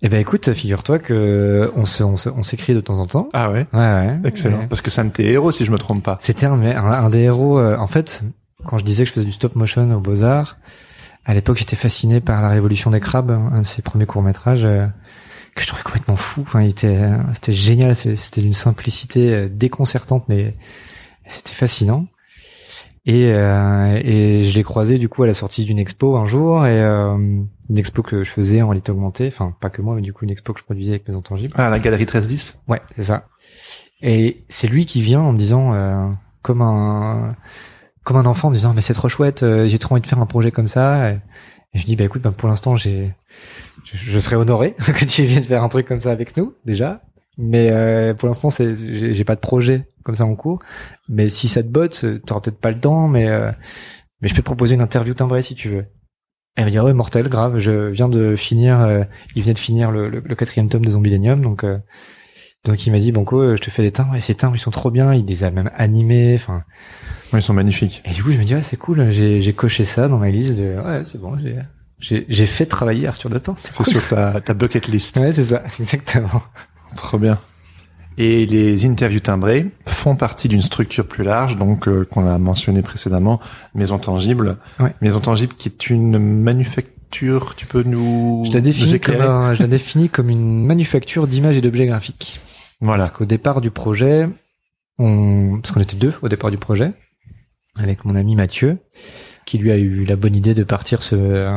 [0.02, 3.30] Eh ben écoute, figure-toi que on on s'écrit de temps en temps.
[3.34, 3.66] Ah ouais.
[3.74, 4.20] Ouais ouais.
[4.26, 4.68] Excellent.
[4.68, 6.18] Parce que c'est un de tes héros si je me trompe pas.
[6.22, 7.60] C'était un, un, des héros.
[7.60, 8.24] Euh, en fait,
[8.66, 10.58] quand je disais que je faisais du stop motion aux Beaux Arts,
[11.26, 14.66] à l'époque j'étais fasciné par la Révolution des crabes, un de ses premiers courts métrages
[14.66, 14.86] euh,
[15.56, 16.42] que je trouvais complètement fou.
[16.42, 17.00] Enfin, il était,
[17.34, 17.96] c'était génial.
[17.96, 20.56] C'était d'une simplicité euh, déconcertante, mais
[21.26, 22.06] c'était fascinant.
[23.06, 26.66] Et, euh, et je l'ai croisé du coup à la sortie d'une expo un jour
[26.66, 30.02] et euh, une expo que je faisais en réalité augmentée, enfin pas que moi mais
[30.02, 31.54] du coup une expo que je produisais avec mes intangibles.
[31.56, 33.28] Ah la galerie 1310 Ouais, c'est ça.
[34.02, 36.08] Et c'est lui qui vient en me disant euh,
[36.42, 37.36] comme un
[38.04, 40.08] comme un enfant en me disant mais c'est trop chouette, euh, j'ai trop envie de
[40.08, 41.12] faire un projet comme ça.
[41.12, 41.20] Et,
[41.76, 43.14] je dis bah écoute, bah, pour l'instant j'ai
[43.84, 47.02] je, je, serais honoré que tu viennes faire un truc comme ça avec nous déjà.
[47.38, 50.60] Mais euh, pour l'instant, c'est j'ai pas de projet comme ça en cours.
[51.10, 53.52] Mais si ça te botte, t'auras peut-être pas le temps, mais euh,
[54.22, 55.86] mais je peux te proposer une interview timbrée si tu veux.
[56.56, 57.58] Elle me dit ouais mortel grave.
[57.58, 58.80] Je viens de finir.
[58.80, 59.04] Euh,
[59.36, 61.78] il venait de finir le, le, quatrième tome de Zombilenium, donc euh,
[62.64, 64.72] donc il m'a dit Banco, je te fais des timbres et ces timbres ils sont
[64.72, 65.14] trop bien.
[65.14, 66.36] Il les a même animés.
[66.36, 66.64] Enfin,
[67.34, 68.02] ouais, ils sont magnifiques.
[68.06, 69.12] Et du coup je me dis ouais c'est cool.
[69.12, 71.36] J'ai j'ai coché ça dans ma liste de ouais c'est bon.
[72.00, 73.86] J'ai j'ai fait travailler Arthur de C'est cool.
[73.86, 75.18] sur ta ta bucket list.
[75.18, 76.42] Ouais c'est ça exactement.
[76.96, 77.40] Trop bien.
[78.18, 82.82] Et les interviews timbrées font partie d'une structure plus large, donc euh, qu'on a mentionné
[82.82, 83.42] précédemment,
[83.74, 84.58] Maison Tangible.
[85.02, 89.16] Maison Tangible qui est une manufacture, tu peux nous Je la définis, comme,
[89.54, 92.40] je la définis comme une manufacture d'images et d'objets graphiques.
[92.80, 93.04] Voilà.
[93.04, 94.30] Parce qu'au départ du projet,
[94.98, 96.94] on, parce qu'on était deux au départ du projet,
[97.76, 98.78] avec mon ami Mathieu,
[99.46, 101.48] qui lui a eu la bonne idée de partir se,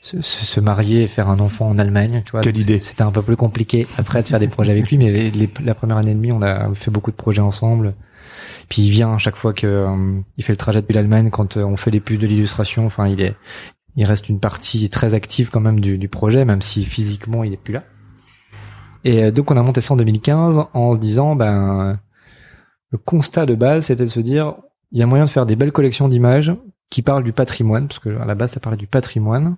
[0.00, 2.22] se, se, marier et faire un enfant en Allemagne.
[2.24, 4.88] Tu vois, Quelle idée C'était un peu plus compliqué après de faire des projets avec
[4.88, 5.30] lui, mais
[5.62, 7.94] la première année et demie, on a fait beaucoup de projets ensemble.
[8.70, 11.64] Puis il vient chaque fois que euh, il fait le trajet depuis l'Allemagne, quand euh,
[11.64, 12.86] on fait les pubs de l'illustration.
[12.86, 13.36] Enfin, il est,
[13.96, 17.52] il reste une partie très active quand même du, du projet, même si physiquement il
[17.52, 17.84] est plus là.
[19.04, 21.98] Et euh, donc on a monté ça en 2015 en se disant, ben,
[22.90, 24.54] le constat de base, c'était de se dire,
[24.92, 26.52] il y a moyen de faire des belles collections d'images
[26.90, 29.56] qui parle du patrimoine, parce que à la base ça parlait du patrimoine,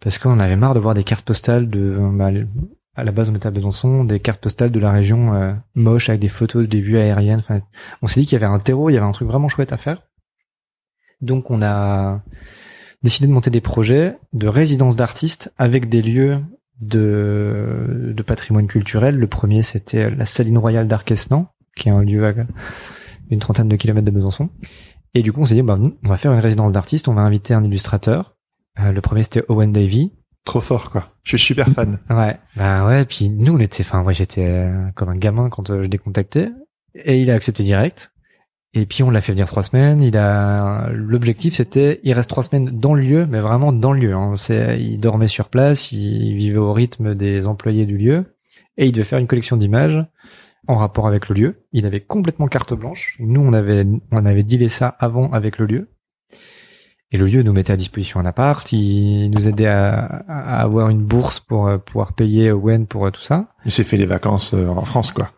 [0.00, 2.30] parce qu'on avait marre de voir des cartes postales de, bah,
[2.94, 6.08] à la base on était à Besançon, des cartes postales de la région euh, moches
[6.08, 7.38] avec des photos des vues aériennes.
[7.38, 7.60] Enfin,
[8.02, 9.72] on s'est dit qu'il y avait un terreau, il y avait un truc vraiment chouette
[9.72, 10.02] à faire.
[11.20, 12.22] Donc on a
[13.02, 16.40] décidé de monter des projets de résidence d'artistes avec des lieux
[16.80, 19.16] de, de patrimoine culturel.
[19.16, 22.32] Le premier c'était la Saline Royale d'Arquesnan, qui est un lieu à
[23.30, 24.50] une trentaine de kilomètres de Besançon.
[25.14, 27.22] Et du coup, on s'est dit, bah, on va faire une résidence d'artistes, on va
[27.22, 28.36] inviter un illustrateur.
[28.80, 30.12] Euh, le premier, c'était Owen Davy,
[30.44, 31.12] Trop fort, quoi.
[31.22, 31.98] Je suis super fan.
[32.10, 33.04] Ouais, bah ouais.
[33.04, 35.98] Puis nous, on était, enfin, moi, j'étais euh, comme un gamin quand euh, je l'ai
[35.98, 36.48] contacté,
[36.96, 38.12] et il a accepté direct.
[38.74, 40.02] Et puis on l'a fait venir trois semaines.
[40.02, 44.00] Il a l'objectif, c'était, il reste trois semaines dans le lieu, mais vraiment dans le
[44.00, 44.14] lieu.
[44.14, 44.34] Hein.
[44.36, 48.34] C'est, il dormait sur place, il vivait au rythme des employés du lieu,
[48.78, 50.02] et il devait faire une collection d'images
[50.68, 51.64] en rapport avec le lieu.
[51.72, 53.16] Il avait complètement carte blanche.
[53.18, 55.88] Nous, on avait, on avait dealé ça avant avec le lieu.
[57.12, 60.88] Et le lieu nous mettait à disposition un appart, il nous aidait à, à avoir
[60.88, 63.48] une bourse pour euh, pouvoir payer Wen pour euh, tout ça.
[63.66, 65.30] Il s'est fait les vacances euh, en France, quoi.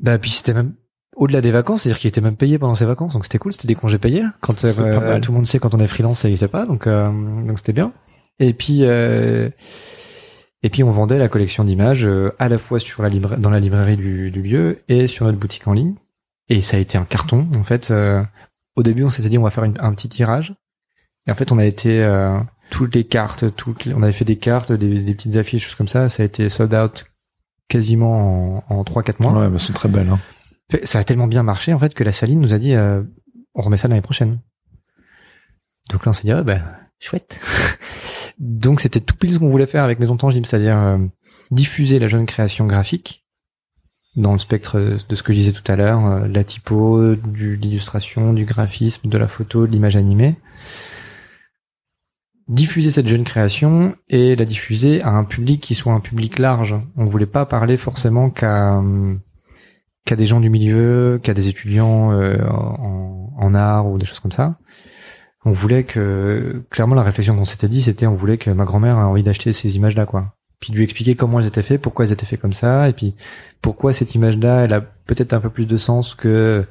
[0.00, 0.74] Bah puis c'était même
[1.20, 3.68] au-delà des vacances, c'est-à-dire qu'il était même payé pendant ses vacances, donc c'était cool, c'était
[3.68, 4.24] des congés payés.
[4.40, 7.10] Quand tout le monde sait quand on est freelance, ça il sait pas, donc euh,
[7.46, 7.92] donc c'était bien.
[8.38, 9.50] Et puis euh,
[10.62, 13.50] et puis on vendait la collection d'images euh, à la fois sur la libra- dans
[13.50, 15.94] la librairie du, du lieu et sur notre boutique en ligne.
[16.48, 17.90] Et ça a été un carton en fait.
[17.90, 18.22] euh,
[18.76, 20.54] au début, on s'était dit on va faire une- un petit tirage.
[21.26, 22.38] Et en fait, on a été euh,
[22.70, 25.74] toutes les cartes, toutes les- on avait fait des cartes, des, des petites affiches, choses
[25.74, 26.08] comme ça.
[26.08, 27.04] Ça a été sold out
[27.68, 29.32] quasiment en, en 3-4 mois.
[29.32, 30.08] Ouais, bah, elles sont très belles.
[30.08, 30.18] Hein.
[30.84, 33.02] Ça a tellement bien marché en fait que la Saline nous a dit euh,
[33.54, 34.38] on remet ça l'année prochaine.
[35.90, 36.60] Donc là on s'est dit ah, bah
[37.00, 37.34] chouette.
[38.40, 40.98] Donc c'était tout pile ce qu'on voulait faire avec Maison Tangible, c'est-à-dire euh,
[41.50, 43.26] diffuser la jeune création graphique
[44.16, 47.54] dans le spectre de ce que je disais tout à l'heure, euh, la typo, de
[47.54, 50.36] l'illustration, du graphisme, de la photo, de l'image animée.
[52.48, 56.74] Diffuser cette jeune création et la diffuser à un public qui soit un public large.
[56.96, 58.82] On voulait pas parler forcément qu'à
[60.06, 64.18] qu'à des gens du milieu, qu'à des étudiants euh, en, en art ou des choses
[64.18, 64.56] comme ça.
[65.44, 68.98] On voulait que, clairement, la réflexion qu'on s'était dit, c'était on voulait que ma grand-mère
[68.98, 70.34] ait envie d'acheter ces images-là, quoi.
[70.60, 73.14] Puis lui expliquer comment elles étaient faites, pourquoi elles étaient faites comme ça, et puis
[73.62, 76.66] pourquoi cette image-là, elle a peut-être un peu plus de sens que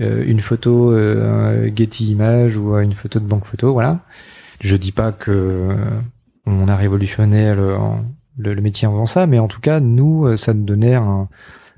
[0.00, 4.00] euh, une photo euh, Getty Image ou une photo de banque photo, voilà.
[4.60, 5.76] Je dis pas que
[6.46, 7.76] on a révolutionné le,
[8.38, 10.94] le, le métier en faisant ça, mais en tout cas, nous, euh, ça nous donnait
[10.94, 11.28] un,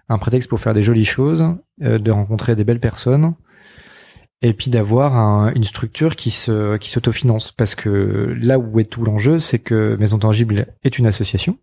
[0.09, 1.45] un prétexte pour faire des jolies choses,
[1.83, 3.35] euh, de rencontrer des belles personnes,
[4.43, 7.53] et puis d'avoir un- une structure qui se qui s'autofinance.
[7.53, 11.59] Parce que là où est tout l'enjeu, c'est que Maison Tangible est une association.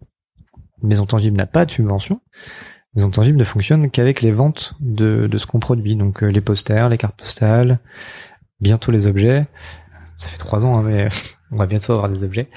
[0.82, 2.22] Maison Tangible n'a pas de subvention.
[2.96, 5.96] Maison Tangible ne fonctionne qu'avec les ventes de, de ce qu'on produit.
[5.96, 7.80] Donc euh, les posters, les cartes postales,
[8.60, 9.48] bientôt les objets.
[10.18, 11.10] Ça fait trois ans, hein, mais
[11.52, 12.50] on va bientôt avoir des objets.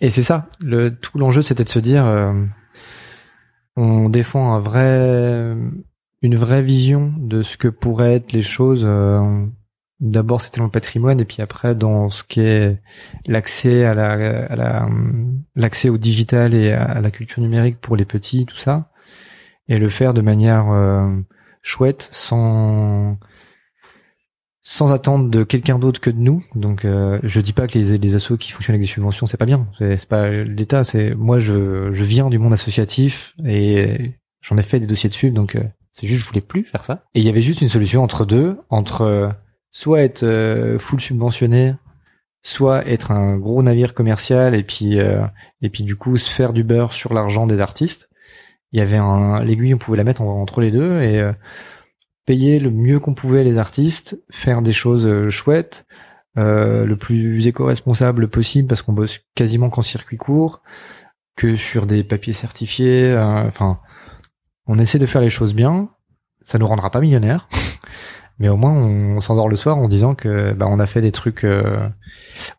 [0.00, 0.48] Et c'est ça.
[0.60, 2.32] Le, tout l'enjeu, c'était de se dire, euh,
[3.76, 5.56] on défend un vrai,
[6.26, 8.82] une vraie vision de ce que pourraient être les choses.
[8.84, 9.46] euh,
[9.98, 12.82] D'abord, c'était dans le patrimoine, et puis après, dans ce qui est
[13.26, 14.86] l'accès à la,
[15.54, 18.90] l'accès au digital et à la culture numérique pour les petits, tout ça,
[19.68, 21.08] et le faire de manière euh,
[21.62, 23.16] chouette, sans
[24.68, 26.42] sans attendre de quelqu'un d'autre que de nous.
[26.56, 29.46] Donc, euh, je dis pas que les, les qui fonctionnent avec des subventions, c'est pas
[29.46, 29.68] bien.
[29.78, 30.82] C'est pas l'État.
[30.82, 35.30] C'est moi, je, je viens du monde associatif et j'en ai fait des dossiers dessus.
[35.30, 35.62] Donc, euh,
[35.98, 37.04] c'est juste, je voulais plus faire ça.
[37.14, 39.28] Et il y avait juste une solution entre deux, entre euh,
[39.70, 41.74] soit être euh, full subventionné,
[42.42, 45.22] soit être un gros navire commercial et puis euh,
[45.62, 48.10] et puis du coup se faire du beurre sur l'argent des artistes.
[48.72, 51.30] Il y avait un l'aiguille, on pouvait la mettre en- entre les deux et
[52.26, 55.86] payer le mieux qu'on pouvait les artistes, faire des choses chouettes,
[56.34, 60.60] le plus éco-responsable possible parce qu'on bosse quasiment qu'en circuit court,
[61.36, 63.16] que sur des papiers certifiés.
[63.48, 63.78] Enfin,
[64.66, 65.88] on essaie de faire les choses bien.
[66.42, 67.48] Ça nous rendra pas millionnaires,
[68.38, 71.12] mais au moins on, s'endort le soir en disant que bah, on a fait des
[71.12, 71.88] trucs, euh,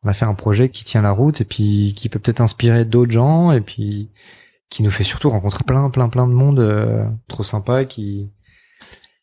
[0.04, 2.84] on a fait un projet qui tient la route et puis qui peut peut-être inspirer
[2.84, 4.10] d'autres gens et puis
[4.70, 8.30] qui nous fait surtout rencontrer plein, plein, plein de monde euh, trop sympa qui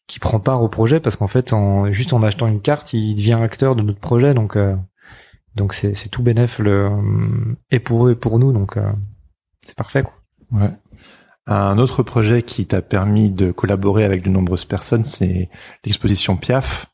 [0.06, 3.14] qui prend part au projet parce qu'en fait, en, juste en achetant une carte, il
[3.14, 4.76] devient acteur de notre projet, donc euh,
[5.54, 6.90] donc c'est c'est tout bénef le
[7.70, 8.92] et pour eux et pour nous, donc euh,
[9.62, 10.14] c'est parfait quoi.
[10.52, 10.70] Ouais.
[11.46, 15.50] Un autre projet qui t'a permis de collaborer avec de nombreuses personnes, c'est
[15.84, 16.86] l'exposition Piaf.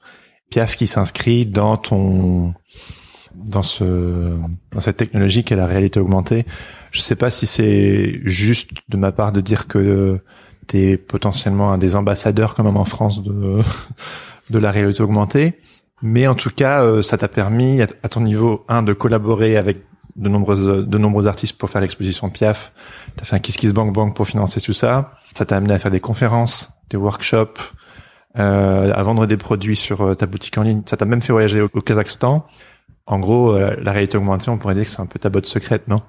[0.51, 2.55] Piaf qui s'inscrit dans ton
[3.35, 4.37] dans ce
[4.73, 6.47] dans cette technologie qu'est la réalité augmentée.
[6.91, 10.19] Je sais pas si c'est juste de ma part de dire que
[10.67, 13.61] t'es potentiellement un des ambassadeurs quand même en France de
[14.51, 15.55] de la réalité augmentée,
[16.03, 19.79] mais en tout cas euh, ça t'a permis à ton niveau un de collaborer avec
[20.21, 22.73] de nombreuses de nombreux artistes pour faire l'exposition Piaf.
[23.17, 25.13] T'as fait un Kiss Kiss Bank Bank pour financer tout ça.
[25.35, 27.59] Ça t'a amené à faire des conférences, des workshops,
[28.39, 30.83] euh, à vendre des produits sur euh, ta boutique en ligne.
[30.87, 32.47] Ça t'a même fait voyager au, au Kazakhstan.
[33.07, 35.47] En gros, euh, la réalité augmentée, on pourrait dire que c'est un peu ta botte
[35.47, 36.03] secrète, non?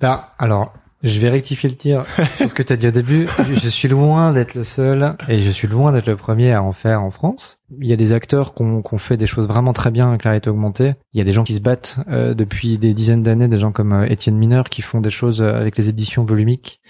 [0.00, 2.04] Bah alors Je vais rectifier le tir
[2.36, 3.26] sur ce que tu as dit au début.
[3.54, 6.72] Je suis loin d'être le seul et je suis loin d'être le premier à en
[6.72, 7.56] faire en France.
[7.80, 10.32] Il y a des acteurs qui ont, fait des choses vraiment très bien avec la
[10.32, 10.94] réalité augmentée.
[11.14, 13.72] Il y a des gens qui se battent euh, depuis des dizaines d'années, des gens
[13.72, 16.82] comme euh, Étienne Mineur qui font des choses euh, avec les éditions volumiques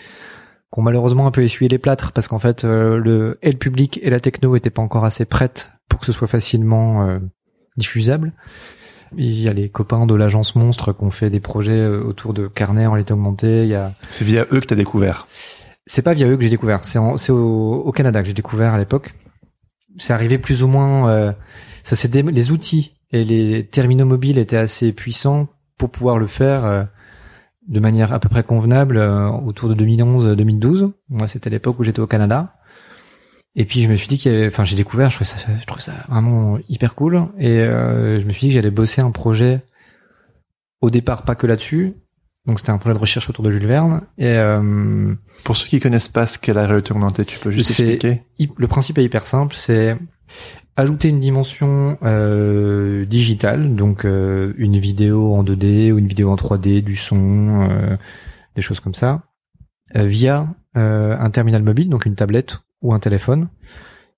[0.73, 3.99] qui ont malheureusement un peu essuyé les plâtres parce qu'en fait le et le public
[4.03, 7.19] et la techno étaient pas encore assez prêtes pour que ce soit facilement
[7.77, 8.33] diffusable.
[9.17, 12.35] Il y a les copains de l'agence Monstre qui ont fait des projets euh, autour
[12.35, 13.63] de carnet en réalité augmentée.
[13.65, 13.93] Il y a.
[14.11, 15.27] C'est via eux que tu as découvert.
[15.87, 16.85] C'est pas via eux que j'ai découvert.
[16.85, 19.15] C'est c'est au, au, Canada que j'ai découvert à l'époque.
[19.99, 21.09] C'est arrivé plus ou moins.
[21.09, 21.33] Euh,
[21.83, 26.65] ça c'est les outils et les terminaux mobiles étaient assez puissants pour pouvoir le faire
[26.65, 26.85] euh,
[27.67, 30.93] de manière à peu près convenable autour de 2011-2012.
[31.09, 32.55] Moi, c'était l'époque où j'étais au Canada.
[33.57, 35.93] Et puis je me suis dit qu'il enfin j'ai découvert, je trouvais ça, je ça
[36.09, 37.27] vraiment hyper cool.
[37.39, 39.63] Et euh, je me suis dit que j'allais bosser un projet
[40.81, 41.95] au départ pas que là-dessus.
[42.47, 44.03] Donc c'était un projet de recherche autour de Jules Verne.
[44.19, 47.71] Et euh, pour ceux qui connaissent pas ce qu'est la réalité augmentée, tu peux juste
[47.71, 48.23] expliquer.
[48.57, 49.97] Le principe est hyper simple, c'est
[50.81, 56.37] ajouter une dimension euh, digitale, donc euh, une vidéo en 2D ou une vidéo en
[56.37, 57.97] 3D, du son, euh,
[58.57, 59.23] des choses comme ça,
[59.97, 63.49] euh, via un terminal mobile, donc une tablette ou un téléphone.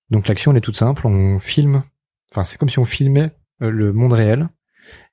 [0.09, 1.83] Donc l'action elle est toute simple, on filme,
[2.31, 4.49] enfin c'est comme si on filmait euh, le monde réel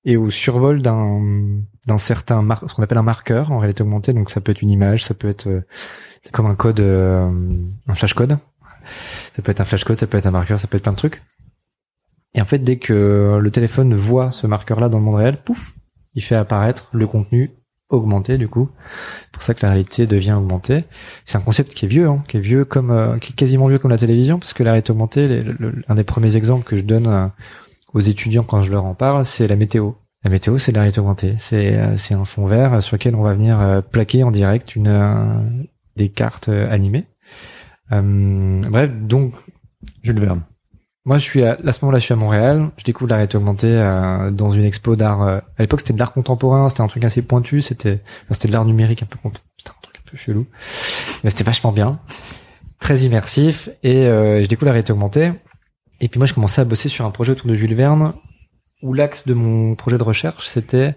[0.05, 1.21] et au survol d'un
[1.87, 4.13] d'un certain mar ce qu'on appelle un marqueur en réalité augmentée.
[4.13, 5.63] Donc ça peut être une image, ça peut être euh,
[6.23, 7.31] c'est comme un code, euh,
[7.87, 8.39] un flash code.
[9.35, 10.93] Ça peut être un flash code, ça peut être un marqueur, ça peut être plein
[10.93, 11.23] de trucs.
[12.35, 15.75] Et en fait, dès que le téléphone voit ce marqueur-là dans le monde réel, pouf,
[16.15, 17.51] il fait apparaître le contenu
[17.91, 18.69] augmenté du coup.
[19.23, 20.85] C'est pour ça que la réalité devient augmentée.
[21.25, 23.67] C'est un concept qui est vieux, hein, qui est vieux comme, euh, qui est quasiment
[23.67, 25.45] vieux comme la télévision, parce que la réalité augmentée,
[25.89, 27.27] un des premiers exemples que je donne euh,
[27.93, 29.93] aux étudiants quand je leur en parle, c'est la météo.
[30.25, 31.35] La météo, c'est la réalité augmentée.
[31.39, 35.67] C'est euh, c'est un fond vert sur lequel on va venir plaquer en direct une
[35.97, 37.07] des cartes animées.
[37.91, 39.35] bref, donc
[40.03, 40.43] Jules Verne.
[41.07, 42.71] Moi, je suis à, à ce moment-là, je suis à Montréal.
[42.77, 45.23] Je découvre la réalité augmentée euh, dans une expo d'art.
[45.23, 46.69] Euh, à l'époque, c'était de l'art contemporain.
[46.69, 47.63] C'était un truc assez pointu.
[47.63, 49.17] C'était, c'était de l'art numérique un peu,
[49.57, 50.47] c'était un truc un peu chelou,
[51.25, 52.01] mais c'était vachement bien,
[52.81, 53.71] très immersif.
[53.83, 55.33] Et euh, je découvre la réalité augmentée.
[56.01, 58.15] Et puis moi, je commençais à bosser sur un projet autour de Jules Verne,
[58.83, 60.97] où l'axe de mon projet de recherche, c'était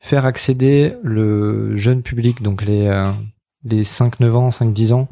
[0.00, 2.88] faire accéder le jeune public, donc les
[3.64, 5.08] les 5-9 ans, 5-10 ans,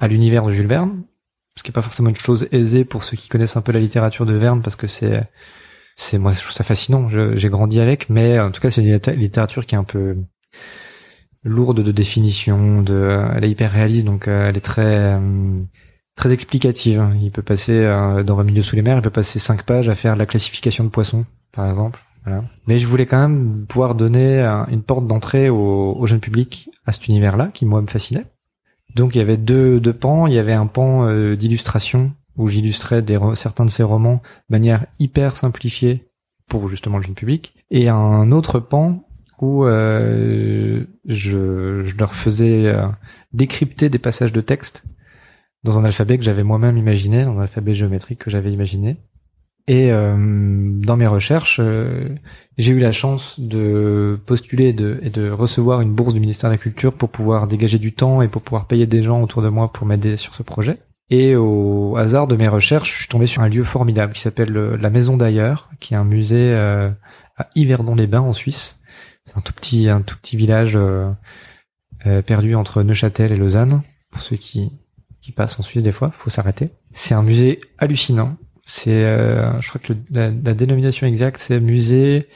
[0.00, 1.04] à l'univers de Jules Verne
[1.56, 3.80] ce qui est pas forcément une chose aisée pour ceux qui connaissent un peu la
[3.80, 5.22] littérature de Verne, parce que c'est,
[5.96, 7.08] c'est moi je trouve ça fascinant.
[7.08, 10.16] j'ai grandi avec, mais en tout cas c'est une littérature qui est un peu
[11.44, 15.60] lourde de définition, de, elle est hyper réaliste, donc euh, elle est très euh,
[16.16, 17.04] très explicative.
[17.20, 19.88] Il peut passer euh, dans un milieu sous les mers, il peut passer cinq pages
[19.88, 22.00] à faire la classification de poissons, par exemple.
[22.24, 22.44] Voilà.
[22.68, 26.92] Mais je voulais quand même pouvoir donner une porte d'entrée au, au jeune public à
[26.92, 28.26] cet univers-là, qui moi me fascinait.
[28.94, 30.26] Donc il y avait deux, pans.
[30.26, 34.86] Il y avait un pan euh, d'illustration où j'illustrais certains de ces romans de manière
[34.98, 36.08] hyper simplifiée
[36.48, 39.06] pour justement le jeune public, et un autre pan
[39.40, 42.86] où euh, je, je, leur faisais euh,
[43.32, 44.84] décrypter des passages de texte
[45.64, 48.98] dans un alphabet que j'avais moi-même imaginé, dans un alphabet géométrique que j'avais imaginé.
[49.68, 52.08] Et euh, dans mes recherches, euh,
[52.58, 56.50] j'ai eu la chance de postuler et de, et de, recevoir une bourse du ministère
[56.50, 59.40] de la Culture pour pouvoir dégager du temps et pour pouvoir payer des gens autour
[59.40, 60.78] de moi pour m'aider sur ce projet.
[61.10, 64.52] Et au hasard de mes recherches, je suis tombé sur un lieu formidable qui s'appelle
[64.52, 66.90] la Maison d'ailleurs, qui est un musée euh,
[67.36, 68.80] à Yverdon-les-Bains en Suisse.
[69.24, 70.76] C'est un tout petit, un tout petit village
[72.26, 73.82] perdu entre Neuchâtel et Lausanne.
[74.10, 74.72] Pour ceux qui,
[75.20, 76.70] qui passent en Suisse des fois, faut s'arrêter.
[76.90, 78.36] C'est un musée hallucinant
[78.74, 82.26] c'est, euh, je crois que la, dénomination exacte, c'est musée,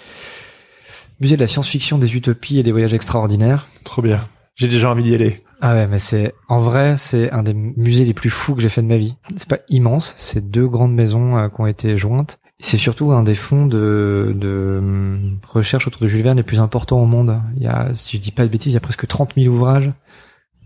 [1.18, 3.68] musée de la science-fiction, des utopies et des voyages extraordinaires.
[3.84, 4.28] Trop bien.
[4.54, 5.36] J'ai déjà envie d'y aller.
[5.62, 8.68] Ah ouais, mais c'est, en vrai, c'est un des musées les plus fous que j'ai
[8.68, 9.14] fait de ma vie.
[9.36, 12.38] C'est pas immense, c'est deux grandes maisons euh, qui ont été jointes.
[12.60, 16.60] C'est surtout un des fonds de, de hum, recherche autour de Jules Verne les plus
[16.60, 17.40] importants au monde.
[17.56, 19.54] Il y a, si je dis pas de bêtises, il y a presque 30 000
[19.54, 19.90] ouvrages,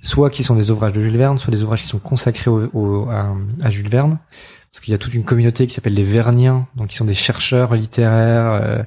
[0.02, 3.08] soit qui sont des ouvrages de Jules Verne, soit des ouvrages qui sont consacrés au,
[3.08, 4.18] à, à Jules Verne
[4.72, 7.14] parce qu'il y a toute une communauté qui s'appelle les Verniens, donc qui sont des
[7.14, 8.82] chercheurs littéraires, euh,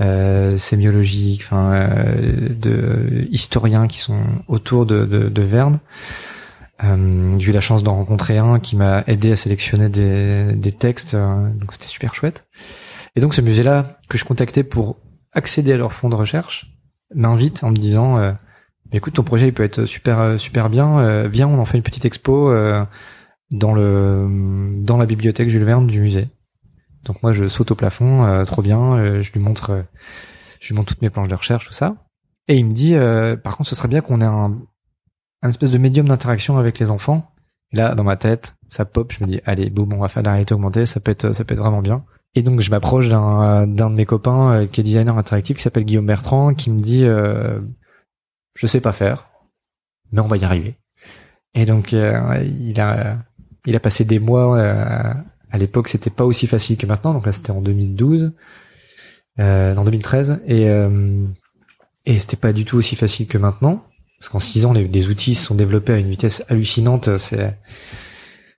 [0.00, 5.80] euh, sémiologiques, enfin, euh, de historiens qui sont autour de, de, de Verne.
[6.84, 10.72] Euh, j'ai eu la chance d'en rencontrer un qui m'a aidé à sélectionner des, des
[10.72, 12.46] textes, euh, donc c'était super chouette.
[13.16, 14.98] Et donc ce musée-là, que je contactais pour
[15.32, 16.72] accéder à leur fonds de recherche,
[17.14, 18.32] m'invite en me disant, euh,
[18.92, 22.04] écoute, ton projet il peut être super super bien, viens, on en fait une petite
[22.04, 22.52] expo
[23.50, 24.28] dans le
[24.82, 26.28] dans la bibliothèque Jules Verne du musée.
[27.04, 29.82] Donc moi je saute au plafond, euh, trop bien, euh, je lui montre euh,
[30.60, 31.96] je lui montre toutes mes planches de recherche tout ça.
[32.48, 34.56] Et il me dit, euh, par contre, ce serait bien qu'on ait un,
[35.42, 37.30] un espèce de médium d'interaction avec les enfants.
[37.72, 39.12] Là, dans ma tête, ça pop.
[39.12, 40.86] Je me dis, allez, boum, on va faire de la réalité augmentée.
[40.86, 42.04] Ça peut être, ça peut être vraiment bien.
[42.36, 45.62] Et donc, je m'approche d'un, d'un de mes copains euh, qui est designer interactif, qui
[45.62, 49.28] s'appelle Guillaume Bertrand, qui me dit, je sais pas faire,
[50.12, 50.76] mais on va y arriver.
[51.54, 53.18] Et donc, il a,
[53.66, 54.58] il a passé des mois.
[54.58, 55.12] euh,
[55.52, 57.14] à l'époque, c'était pas aussi facile que maintenant.
[57.14, 58.32] Donc là, c'était en 2012,
[59.38, 61.24] euh, en 2013, et euh,
[62.04, 63.84] et c'était pas du tout aussi facile que maintenant.
[64.18, 67.18] Parce qu'en six ans, les, outils se sont développés à une vitesse hallucinante.
[67.18, 67.56] C'est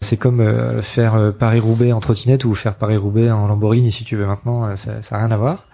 [0.01, 4.15] c'est comme euh, faire euh, Paris-Roubaix en trottinette ou faire Paris-Roubaix en Lamborghini, si tu
[4.15, 4.27] veux.
[4.27, 5.67] Maintenant, ça, ça a rien à voir.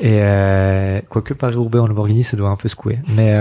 [0.00, 2.98] Et euh, quoique Paris-Roubaix en Lamborghini, ça doit un peu secouer.
[3.14, 3.34] Mais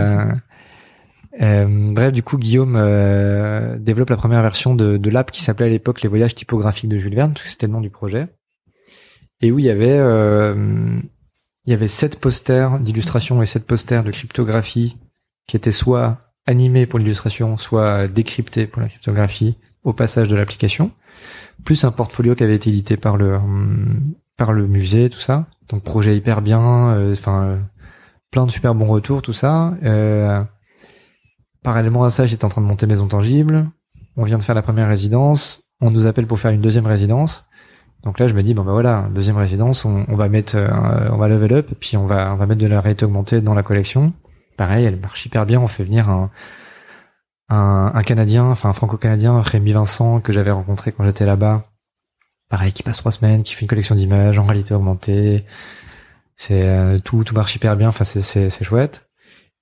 [1.41, 5.69] euh, bref, du coup, Guillaume euh, développe la première version de, l'app qui s'appelait à
[5.69, 8.27] l'époque les voyages typographiques de Jules Verne, parce que c'était le nom du projet.
[9.41, 10.55] Et où il y avait euh,
[11.65, 14.97] il y avait sept posters d'illustration et sept posters de cryptographie
[15.47, 20.91] qui étaient soit animés pour l'illustration, soit décryptés pour la cryptographie au passage de l'application,
[21.63, 23.39] plus un portfolio qui avait été édité par le
[24.38, 25.47] par le musée, tout ça.
[25.69, 27.57] Donc projet hyper bien, euh, enfin euh,
[28.31, 29.73] plein de super bons retours, tout ça.
[31.66, 33.68] Parallèlement à ça, j'étais en train de monter Maison Tangible.
[34.16, 35.63] On vient de faire la première résidence.
[35.82, 37.45] On nous appelle pour faire une deuxième résidence.
[38.03, 41.18] Donc là, je me dis bon bah voilà, deuxième résidence, on, va mettre, euh, on
[41.18, 43.63] va level up, puis on va on va mettre de la réalité augmentée dans la
[43.63, 44.13] collection.
[44.57, 45.59] Pareil, elle marche hyper bien.
[45.59, 46.30] On fait venir un
[47.49, 51.66] un, un Canadien, enfin un Franco-Canadien, Rémi Vincent, que j'avais rencontré quand j'étais là-bas.
[52.49, 55.45] Pareil, qui passe trois semaines, qui fait une collection d'images en réalité augmentée.
[56.36, 57.89] C'est euh, tout tout marche hyper bien.
[57.89, 59.04] Enfin c'est chouette.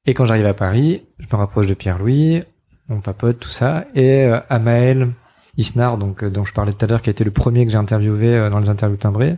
[0.06, 2.44] Et quand j'arrive à Paris, je me rapproche de Pierre-Louis,
[2.90, 5.12] on papote tout ça, et euh, Amael
[5.56, 7.72] Isnard, donc euh, dont je parlais tout à l'heure, qui a été le premier que
[7.72, 9.38] j'ai interviewé euh, dans les interviews timbrées,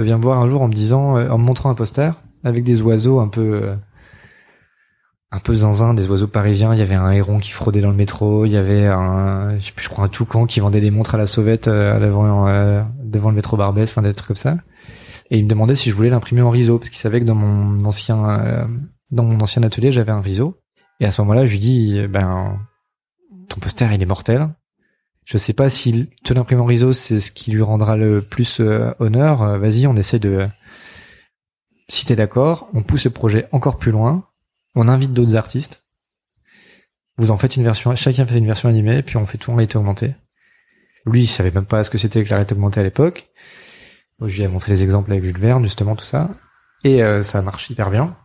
[0.00, 2.20] euh, vient me voir un jour en me disant, euh, en me montrant un poster
[2.42, 3.76] avec des oiseaux un peu euh,
[5.30, 6.74] un peu zinzin, des oiseaux parisiens.
[6.74, 9.70] Il y avait un héron qui fraudait dans le métro, il y avait un, je
[9.76, 12.24] je crois un toucan qui vendait des montres à la sauvette devant
[13.30, 14.56] le métro Barbès, enfin des trucs comme ça.
[15.30, 17.36] Et il me demandait si je voulais l'imprimer en riso, parce qu'il savait que dans
[17.36, 18.68] mon ancien
[19.12, 20.58] dans mon ancien atelier j'avais un riso.
[20.98, 22.58] Et à ce moment-là, je lui dis, ben
[23.48, 24.48] ton poster il est mortel.
[25.24, 28.58] Je sais pas si te l'imprimer en riso c'est ce qui lui rendra le plus
[28.60, 29.42] euh, honneur.
[29.42, 30.48] Euh, Vas-y, on essaie de.
[31.88, 34.26] Si t'es d'accord, on pousse le projet encore plus loin.
[34.74, 35.84] On invite d'autres artistes.
[37.18, 39.56] Vous en faites une version, chacun fait une version animée, puis on fait tout en
[39.56, 40.14] réalité augmentée.
[41.04, 43.28] Lui, il savait même pas ce que c'était que la réalité augmentée à l'époque.
[44.20, 46.30] Je lui ai montré les exemples avec Jules Verne, justement, tout ça.
[46.84, 48.16] Et euh, ça marche hyper bien.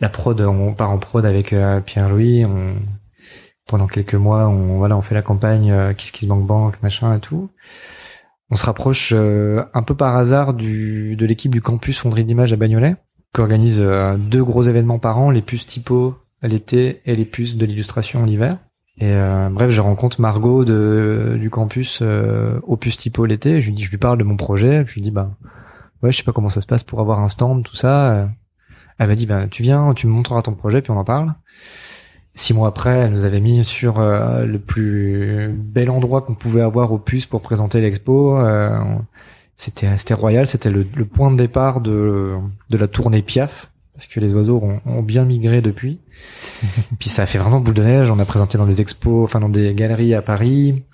[0.00, 2.44] La prod, on part en prod avec euh, Pierre-Louis.
[2.44, 2.74] On...
[3.68, 7.16] Pendant quelques mois, on voilà, on fait la campagne euh, Kiss Kiss Bank Bank, machin
[7.16, 7.50] et tout.
[8.48, 12.52] On se rapproche euh, un peu par hasard du, de l'équipe du campus Fonderie d'Images
[12.52, 12.94] à Bagnolet,
[13.34, 17.24] qui organise euh, deux gros événements par an, les puces typo à l'été et les
[17.24, 18.58] puces de l'illustration l'hiver.
[18.98, 22.04] Et euh, bref, je rencontre Margot de, du campus
[22.62, 23.60] au puces typo l'été.
[23.60, 24.84] Je lui dis, je lui parle de mon projet.
[24.86, 25.32] Je lui dis, bah
[26.04, 28.30] ouais, je sais pas comment ça se passe pour avoir un stand, tout ça.
[28.98, 31.34] Elle m'a dit, bah tu viens, tu me montreras ton projet, puis on en parle.
[32.34, 36.60] Six mois après, elle nous avait mis sur euh, le plus bel endroit qu'on pouvait
[36.60, 38.38] avoir au puces pour présenter l'expo.
[38.38, 38.78] Euh,
[39.56, 42.34] c'était c'était royal, c'était le, le point de départ de
[42.68, 45.98] de la tournée Piaf parce que les oiseaux ont, ont bien migré depuis.
[46.98, 48.10] Puis ça a fait vraiment boule de neige.
[48.10, 50.84] On a présenté dans des expos, enfin dans des galeries à Paris.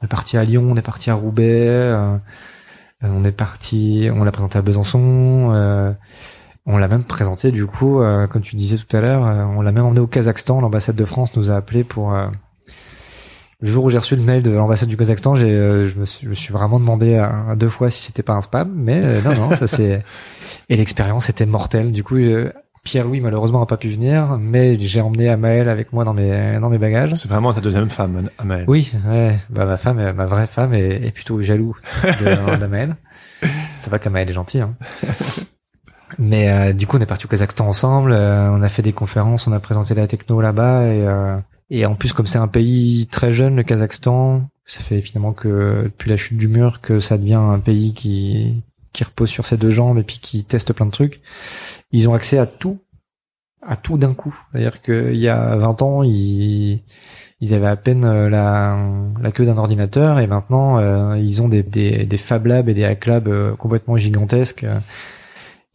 [0.00, 2.16] On est parti à Lyon, on est parti à Roubaix, euh,
[3.02, 5.50] on est parti, on l'a présenté à Besançon.
[5.52, 5.92] euh,
[6.66, 9.62] on l'a même présenté du coup, euh, comme tu disais tout à l'heure, euh, on
[9.62, 10.60] l'a même emmené au Kazakhstan.
[10.60, 12.26] L'ambassade de France nous a appelé pour euh,
[13.62, 15.36] le jour où j'ai reçu le mail de l'ambassade du Kazakhstan.
[15.36, 18.02] J'ai, euh, je, me suis, je me suis vraiment demandé à, à deux fois si
[18.02, 20.02] c'était pas un spam, mais euh, non, non, ça c'est.
[20.68, 21.92] Et l'expérience était mortelle.
[21.92, 22.52] Du coup, euh,
[22.82, 26.58] Pierre Louis malheureusement n'a pas pu venir, mais j'ai emmené Amael avec moi dans mes
[26.60, 27.14] dans mes bagages.
[27.14, 28.64] C'est vraiment ta deuxième femme, Amael.
[28.66, 31.76] Oui, ouais, bah ma femme, euh, ma vraie femme est, est plutôt jaloux
[32.60, 32.96] d'Amael.
[33.78, 34.60] Ça va qu'Amael est gentil.
[34.60, 34.74] Hein.
[36.18, 38.12] Mais euh, du coup, on est parti au Kazakhstan ensemble.
[38.12, 41.36] euh, on a fait des conférences, on a présenté la techno là-bas et euh,
[41.70, 45.84] et en plus, comme c'est un pays très jeune, le Kazakhstan, ça fait finalement que
[45.84, 49.56] depuis la chute du mur que ça devient un pays qui qui repose sur ses
[49.56, 51.22] deux jambes et puis qui teste plein de trucs.
[51.92, 52.78] Ils ont accès à tout,
[53.66, 54.38] à tout d'un coup.
[54.52, 56.82] C'est-à-dire qu'il y a 20 ans, ils
[57.40, 58.78] ils avaient à peine euh, la,
[59.20, 62.74] la queue d'un ordinateur et maintenant euh, ils ont des, des, des Fab Labs et
[62.74, 64.64] des Hack Labs euh, complètement gigantesques.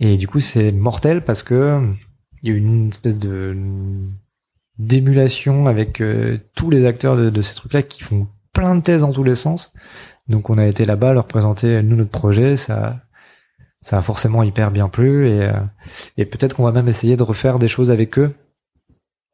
[0.01, 1.81] Euh, Et du coup, c'est mortel parce que
[2.43, 3.55] il y a eu une espèce de
[4.77, 9.01] d'émulation avec euh, tous les acteurs de, de ces trucs-là qui font plein de thèses
[9.01, 9.73] dans tous les sens.
[10.27, 12.99] Donc on a été là-bas leur présenter nous notre projet, ça
[13.81, 15.49] ça a forcément hyper bien plu et,
[16.17, 18.33] et peut-être qu'on va même essayer de refaire des choses avec eux,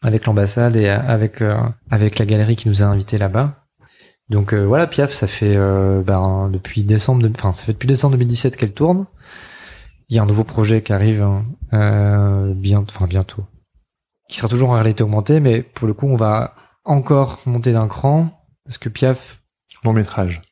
[0.03, 1.41] avec l'ambassade et avec
[1.89, 3.65] avec la galerie qui nous a invités là-bas.
[4.29, 5.57] Donc voilà, Piaf, ça fait
[6.05, 9.05] ben, depuis décembre, enfin ça fait depuis décembre 2017 qu'elle tourne.
[10.13, 11.27] Il y a un nouveau projet qui arrive
[11.73, 13.47] euh, bien, enfin bientôt,
[14.29, 16.53] qui sera toujours en réalité augmentée, mais pour le coup, on va
[16.85, 19.41] encore monter d'un cran parce que Piaf.
[19.83, 20.43] Long métrage.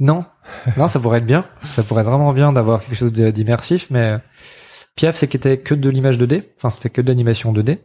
[0.00, 0.24] Non,
[0.76, 1.44] non, ça pourrait être bien.
[1.70, 4.18] Ça pourrait être vraiment bien d'avoir quelque chose d'immersif, mais
[4.96, 6.42] Piaf, c'est était que de l'image 2D.
[6.56, 7.78] Enfin, c'était que de l'animation 2D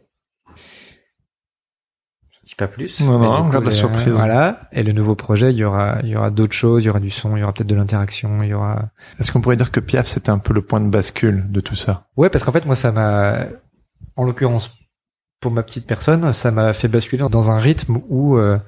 [2.60, 3.00] pas plus.
[3.00, 4.12] Non, non, on la surprise.
[4.12, 4.68] Voilà.
[4.72, 7.00] Et le nouveau projet, il y aura, il y aura d'autres choses, il y aura
[7.00, 8.90] du son, il y aura peut-être de l'interaction, il y aura.
[9.18, 11.74] Est-ce qu'on pourrait dire que Piaf, c'était un peu le point de bascule de tout
[11.74, 12.06] ça?
[12.16, 13.46] Ouais, parce qu'en fait, moi, ça m'a,
[14.16, 14.76] en l'occurrence,
[15.40, 18.58] pour ma petite personne, ça m'a fait basculer dans un rythme où, euh,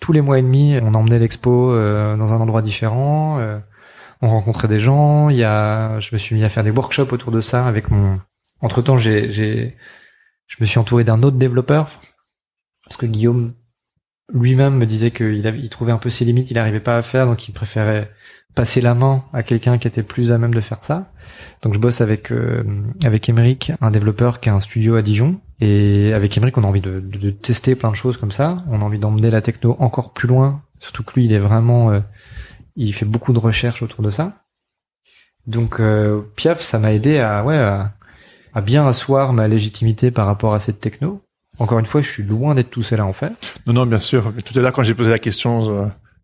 [0.00, 3.58] tous les mois et demi, on emmenait l'expo euh, dans un endroit différent, euh,
[4.20, 7.12] on rencontrait des gens, il y a, je me suis mis à faire des workshops
[7.12, 8.18] autour de ça avec mon,
[8.60, 9.76] entre temps, j'ai, j'ai,
[10.46, 11.88] je me suis entouré d'un autre développeur,
[12.86, 13.54] parce que Guillaume
[14.32, 17.26] lui-même me disait qu'il il trouvait un peu ses limites, il n'arrivait pas à faire,
[17.26, 18.10] donc il préférait
[18.54, 21.10] passer la main à quelqu'un qui était plus à même de faire ça.
[21.62, 22.62] Donc je bosse avec euh,
[23.02, 26.66] avec Emeric, un développeur qui a un studio à Dijon, et avec Emeric on a
[26.66, 28.64] envie de, tester plein de choses comme ça.
[28.68, 31.90] On a envie d'emmener la techno encore plus loin, surtout que lui il est vraiment,
[31.90, 32.00] euh,
[32.76, 34.44] il fait beaucoup de recherches autour de ça.
[35.46, 40.54] Donc euh, Piaf, ça m'a aidé à ouais à bien asseoir ma légitimité par rapport
[40.54, 41.24] à cette techno
[41.58, 43.32] encore une fois, je suis loin d'être tout seul à en fait.
[43.66, 44.32] Non, non, bien sûr.
[44.44, 45.72] Tout à l'heure, quand j'ai posé la question, je...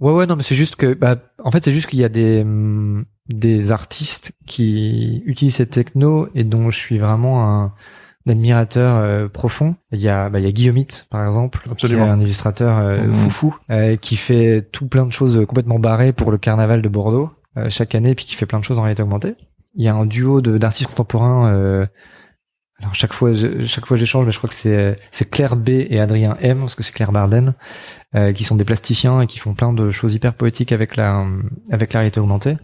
[0.01, 2.09] ouais, ouais, non, mais c'est juste que, bah, en fait, c'est juste qu'il y a
[2.09, 7.73] des hum, des artistes qui utilisent cette techno et dont je suis vraiment un,
[8.29, 9.75] admirateur euh, profond.
[9.93, 12.05] Il y a, bah, il y a Guillaume par exemple, Absolument.
[12.05, 13.15] qui est un illustrateur euh, mmh.
[13.15, 17.31] foufou, euh, qui fait tout plein de choses complètement barrées pour le carnaval de Bordeaux
[17.69, 19.35] chaque année, puis qui fait plein de choses en réalité augmentée.
[19.75, 21.87] Il y a un duo d'artistes contemporains
[22.81, 23.33] alors chaque fois,
[23.67, 26.75] chaque fois j'échange, mais je crois que c'est c'est Claire B et Adrien M, parce
[26.75, 27.55] que c'est Claire Barden,
[28.15, 31.27] euh, qui sont des plasticiens et qui font plein de choses hyper poétiques avec la
[31.71, 32.57] avec la réalité augmentée.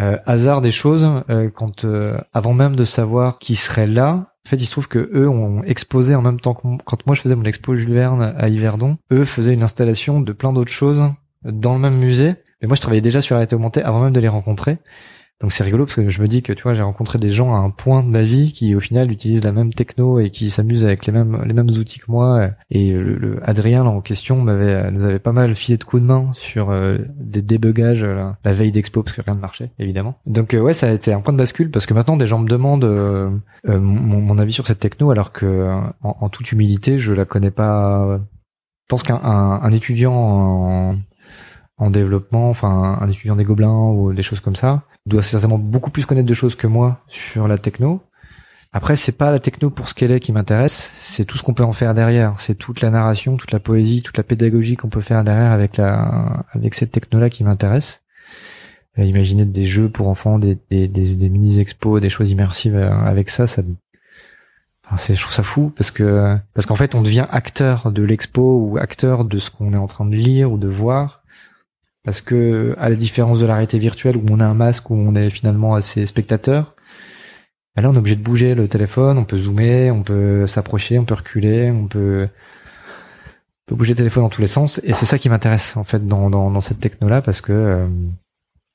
[0.00, 4.48] Euh, hasard des choses, euh, quand euh, avant même de savoir qui serait là, en
[4.48, 7.20] fait, il se trouve que eux ont exposé en même temps que quand moi je
[7.20, 11.02] faisais mon expo Jules Verne à Yverdon, eux faisaient une installation de plein d'autres choses
[11.44, 12.34] dans le même musée.
[12.60, 14.78] Mais moi, je travaillais déjà sur la réalité augmentée avant même de les rencontrer.
[15.40, 17.54] Donc c'est rigolo parce que je me dis que tu vois j'ai rencontré des gens
[17.54, 20.48] à un point de ma vie qui au final utilisent la même techno et qui
[20.48, 24.40] s'amusent avec les mêmes les mêmes outils que moi et le, Adrien là, en question
[24.40, 28.06] m'avait nous avait pas mal filé de coups de main sur euh, des débugages
[28.44, 30.18] la veille d'expo parce que rien ne marchait évidemment.
[30.24, 32.38] Donc euh, ouais ça a été un point de bascule parce que maintenant des gens
[32.38, 33.30] me demandent euh,
[33.66, 35.68] mon, avis sur cette techno alors que
[36.02, 38.20] en, toute humilité je la connais pas.
[38.84, 40.96] Je pense qu'un un, étudiant en,
[41.76, 45.90] en développement, enfin un étudiant des gobelins ou des choses comme ça, doit certainement beaucoup
[45.90, 48.02] plus connaître de choses que moi sur la techno.
[48.72, 51.54] Après, c'est pas la techno pour ce qu'elle est qui m'intéresse, c'est tout ce qu'on
[51.54, 52.40] peut en faire derrière.
[52.40, 55.76] C'est toute la narration, toute la poésie, toute la pédagogie qu'on peut faire derrière avec
[55.76, 58.02] la, avec cette techno-là qui m'intéresse.
[58.98, 62.90] Euh, imaginer des jeux pour enfants, des, des, des, mini expos, des choses immersives euh,
[62.90, 63.62] avec ça, ça,
[64.86, 68.02] enfin, c'est, je trouve ça fou parce que, parce qu'en fait, on devient acteur de
[68.02, 71.23] l'expo ou acteur de ce qu'on est en train de lire ou de voir
[72.04, 74.94] parce que à la différence de la réalité virtuelle où on a un masque où
[74.94, 76.74] on est finalement assez spectateur,
[77.74, 80.98] bah là on est obligé de bouger le téléphone, on peut zoomer, on peut s'approcher,
[80.98, 84.80] on peut reculer, on peut, on peut bouger le téléphone dans tous les sens.
[84.84, 87.52] Et c'est ça qui m'intéresse en fait dans, dans, dans cette techno là parce que
[87.52, 87.86] euh,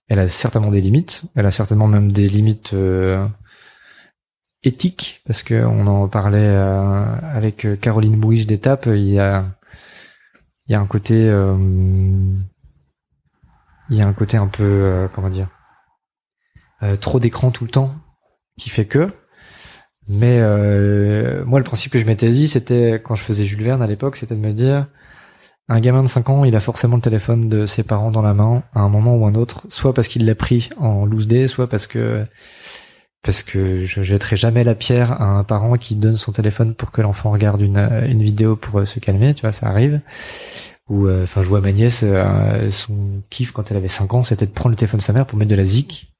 [0.08, 3.26] elle a certainement des limites, elle a certainement même des limites euh,
[4.64, 7.06] éthiques parce que on en parlait euh,
[7.36, 9.46] avec Caroline Bouige d'étape, il y a
[10.68, 11.28] il y a un côté
[13.90, 15.48] il y a un côté un peu euh, comment dire
[16.84, 17.94] euh, trop d'écran tout le temps
[18.58, 19.12] qui fait que.
[20.08, 23.82] Mais euh, moi le principe que je m'étais dit c'était quand je faisais Jules Verne
[23.82, 24.88] à l'époque c'était de me dire
[25.68, 28.34] un gamin de 5 ans il a forcément le téléphone de ses parents dans la
[28.34, 31.48] main à un moment ou un autre soit parce qu'il l'a pris en loose day
[31.48, 32.26] soit parce que
[33.22, 36.92] parce que je jetterai jamais la pierre à un parent qui donne son téléphone pour
[36.92, 37.78] que l'enfant regarde une,
[38.08, 40.02] une vidéo pour se calmer tu vois ça arrive
[40.90, 44.24] ou euh, enfin je vois ma nièce euh, son kiff quand elle avait 5 ans
[44.24, 46.12] c'était de prendre le téléphone de sa mère pour mettre de la zik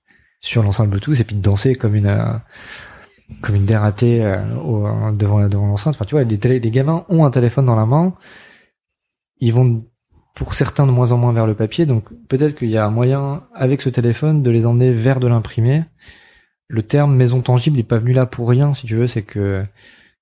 [0.41, 2.34] sur l'enceinte Bluetooth et puis de danser comme une euh,
[3.41, 4.22] comme une dératée
[5.13, 5.93] devant devant l'enceinte.
[5.95, 8.15] Enfin tu vois les, télé, les gamins ont un téléphone dans la main.
[9.39, 9.86] Ils vont
[10.34, 11.86] pour certains de moins en moins vers le papier.
[11.86, 15.28] Donc peut-être qu'il y a un moyen avec ce téléphone de les emmener vers de
[15.28, 15.84] l'imprimé.
[16.70, 19.05] Le terme maison tangible n'est pas venu là pour rien si tu veux.
[19.05, 19.63] C'est que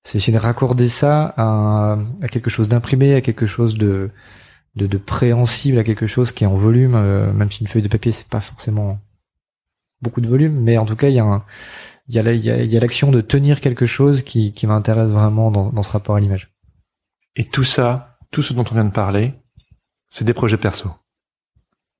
[0.08, 4.08] c'est essayer de raccorder ça à, à quelque chose d'imprimé, à quelque chose de,
[4.74, 7.82] de, de, préhensible, à quelque chose qui est en volume, euh, même si une feuille
[7.82, 8.98] de papier c'est pas forcément
[10.00, 11.44] beaucoup de volume, mais en tout cas, il y a un,
[12.08, 15.68] il y a y a, l'action de tenir quelque chose qui, qui m'intéresse vraiment dans,
[15.72, 16.48] dans ce rapport à l'image.
[17.36, 19.34] Et tout ça, tout ce dont on vient de parler,
[20.08, 20.88] c'est des projets perso.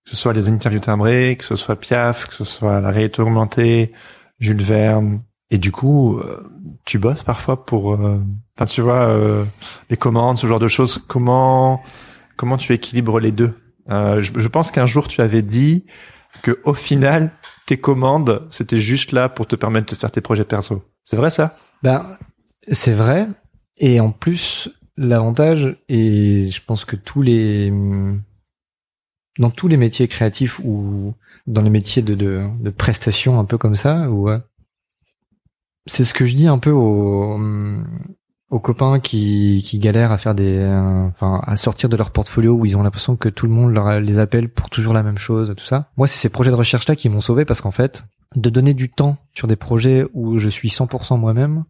[0.04, 3.20] Que ce soit les interviews timbrées, que ce soit Piaf, que ce soit la réalité
[3.20, 3.92] augmentée,
[4.38, 5.20] Jules Verne.
[5.50, 6.46] Et du coup, euh,
[6.84, 8.20] tu bosses parfois pour, euh,
[8.56, 9.44] enfin, tu vois, euh,
[9.88, 10.98] les commandes, ce genre de choses.
[11.08, 11.82] Comment,
[12.36, 13.54] comment tu équilibres les deux?
[13.88, 15.86] Je, je pense qu'un jour tu avais dit
[16.42, 17.30] que au final,
[17.64, 20.82] tes commandes, c'était juste là pour te permettre de faire tes projets perso.
[21.04, 21.56] C'est vrai ça?
[21.82, 22.04] Ben,
[22.70, 23.28] c'est vrai.
[23.78, 24.68] Et en plus,
[24.98, 27.72] l'avantage, et je pense que tous les
[29.38, 31.14] dans tous les métiers créatifs ou
[31.46, 34.28] dans les métiers de, de, de prestation un peu comme ça, ou
[35.88, 37.38] c'est ce que je dis un peu aux,
[38.50, 40.64] aux copains qui, galèrent à faire des,
[41.14, 44.00] enfin, à sortir de leur portfolio où ils ont l'impression que tout le monde leur,
[44.00, 45.90] les appelle pour toujours la même chose, tout ça.
[45.96, 48.04] Moi, c'est ces projets de recherche là qui m'ont sauvé parce qu'en fait,
[48.36, 51.64] de donner du temps sur des projets où je suis 100% moi-même,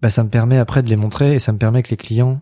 [0.00, 2.40] bah, ça me permet après de les montrer et ça me permet que les clients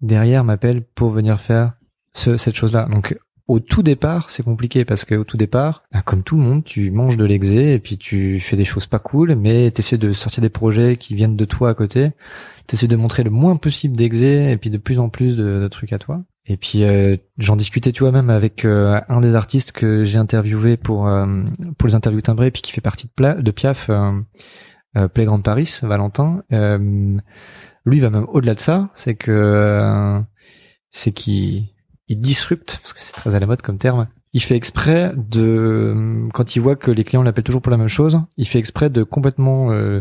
[0.00, 1.74] derrière m'appellent pour venir faire
[2.14, 2.86] ce, cette chose-là.
[2.90, 3.16] Donc,
[3.46, 6.64] au tout départ, c'est compliqué parce que au tout départ, bah, comme tout le monde,
[6.64, 10.12] tu manges de l'exé et puis tu fais des choses pas cool, mais t'essaies de
[10.14, 12.12] sortir des projets qui viennent de toi à côté.
[12.66, 15.92] T'essaies de montrer le moins possible d'exé et puis de plus en plus de, trucs
[15.92, 16.22] à toi.
[16.46, 20.18] Et puis euh, j'en discutais tu vois même avec euh, un des artistes que j'ai
[20.18, 21.42] interviewé pour euh,
[21.78, 23.90] pour les interviews timbrées puis qui fait partie de, Pla de Piaf,
[25.14, 26.42] Playground Paris, Valentin.
[26.50, 30.22] lui va même au-delà de ça, c'est que
[30.90, 31.73] c'est qu'il
[32.08, 36.28] il disrupte, parce que c'est très à la mode comme terme, il fait exprès de,
[36.32, 38.90] quand il voit que les clients l'appellent toujours pour la même chose, il fait exprès
[38.90, 40.00] de complètement euh,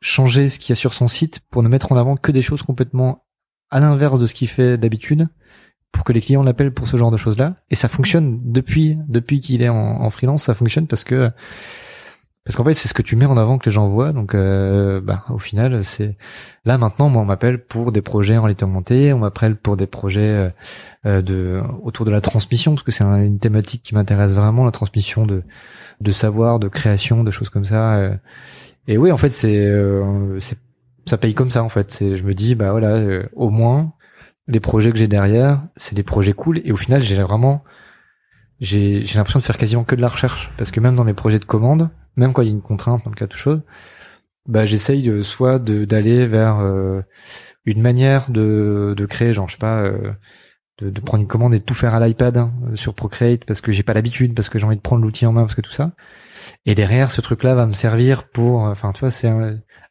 [0.00, 2.42] changer ce qu'il y a sur son site pour ne mettre en avant que des
[2.42, 3.24] choses complètement
[3.70, 5.28] à l'inverse de ce qu'il fait d'habitude,
[5.92, 7.56] pour que les clients l'appellent pour ce genre de choses-là.
[7.70, 11.30] Et ça fonctionne depuis depuis qu'il est en, en freelance, ça fonctionne parce que
[12.44, 14.12] parce qu'en fait, c'est ce que tu mets en avant que les gens voient.
[14.12, 16.16] Donc, euh, bah, au final, c'est
[16.64, 19.86] là maintenant, moi, on m'appelle pour des projets en réalité augmentée, on m'appelle pour des
[19.86, 20.50] projets euh,
[21.06, 24.72] euh, de autour de la transmission, parce que c'est une thématique qui m'intéresse vraiment, la
[24.72, 25.44] transmission de
[26.00, 28.10] de savoir, de création, de choses comme ça.
[28.88, 29.72] Et oui, en fait, c'est
[30.40, 30.58] c'est
[31.06, 31.92] ça paye comme ça en fait.
[31.92, 33.92] C'est je me dis bah voilà, au moins
[34.48, 36.60] les projets que j'ai derrière, c'est des projets cool.
[36.64, 37.62] Et au final, j'ai vraiment
[38.60, 41.38] j'ai l'impression de faire quasiment que de la recherche, parce que même dans mes projets
[41.38, 43.60] de commande même quand il y a une contrainte dans le cas de chose,
[44.46, 47.02] bah j'essaye de, soit d'aller vers euh,
[47.64, 50.12] une manière de, de créer, genre je sais pas, euh,
[50.78, 53.60] de, de, prendre une commande et de tout faire à l'iPad hein, sur Procreate parce
[53.60, 55.60] que j'ai pas l'habitude, parce que j'ai envie de prendre l'outil en main, parce que
[55.60, 55.92] tout ça.
[56.66, 59.28] Et derrière, ce truc-là va me servir pour, enfin tu vois, c'est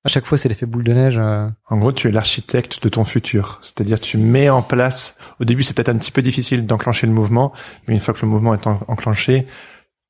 [0.03, 1.17] à chaque fois c'est l'effet boule de neige.
[1.19, 1.47] Euh.
[1.69, 5.17] En gros, tu es l'architecte de ton futur, c'est-à-dire tu mets en place.
[5.39, 7.53] Au début, c'est peut-être un petit peu difficile d'enclencher le mouvement,
[7.87, 9.47] mais une fois que le mouvement est enclenché,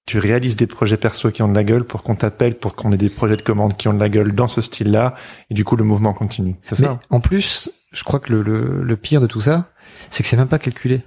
[0.06, 2.92] tu réalises des projets perso qui ont de la gueule pour qu'on t'appelle, pour qu'on
[2.92, 5.16] ait des projets de commande qui ont de la gueule dans ce style-là,
[5.50, 6.56] et du coup le mouvement continue.
[6.64, 8.42] C'est ça En plus, je crois que le,
[8.84, 9.72] le, pire de tout ça,
[10.10, 11.02] c'est que c'est même pas calculé.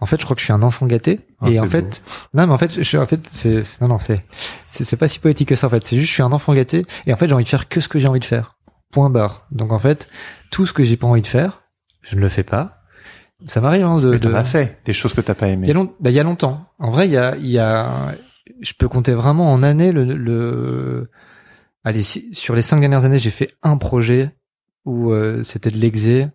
[0.00, 1.20] En fait, je crois que je suis un enfant gâté.
[1.40, 3.98] Ah, et en fait, non, mais en fait, je suis, en fait, c'est, non, non,
[3.98, 4.24] c'est,
[4.70, 5.84] c'est pas si poétique que ça, en fait.
[5.84, 6.86] C'est juste, je suis un enfant gâté.
[7.06, 8.56] Et en fait, j'ai envie de faire que ce que j'ai envie de faire.
[8.92, 9.46] Point barre.
[9.50, 10.08] Donc, en fait,
[10.50, 11.64] tout ce que j'ai pas envie de faire,
[12.00, 12.78] je ne le fais pas.
[13.46, 14.42] Ça m'arrive, hein, de, de...
[14.42, 14.80] fait.
[14.86, 15.66] Des choses que t'as pas aimé.
[15.68, 16.66] Il y a, bah, il y a longtemps.
[16.78, 18.14] En vrai, il y a, il y a,
[18.60, 21.10] je peux compter vraiment en années le, le...
[21.84, 24.34] allez sur les cinq dernières années j'ai fait un projet
[24.84, 26.28] où euh, c'était de l'exé.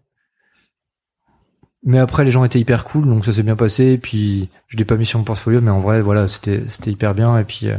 [1.83, 3.85] Mais après les gens étaient hyper cool donc ça s'est bien passé.
[3.93, 6.91] Et puis je l'ai pas mis sur mon portfolio mais en vrai voilà c'était c'était
[6.91, 7.37] hyper bien.
[7.37, 7.77] Et puis euh,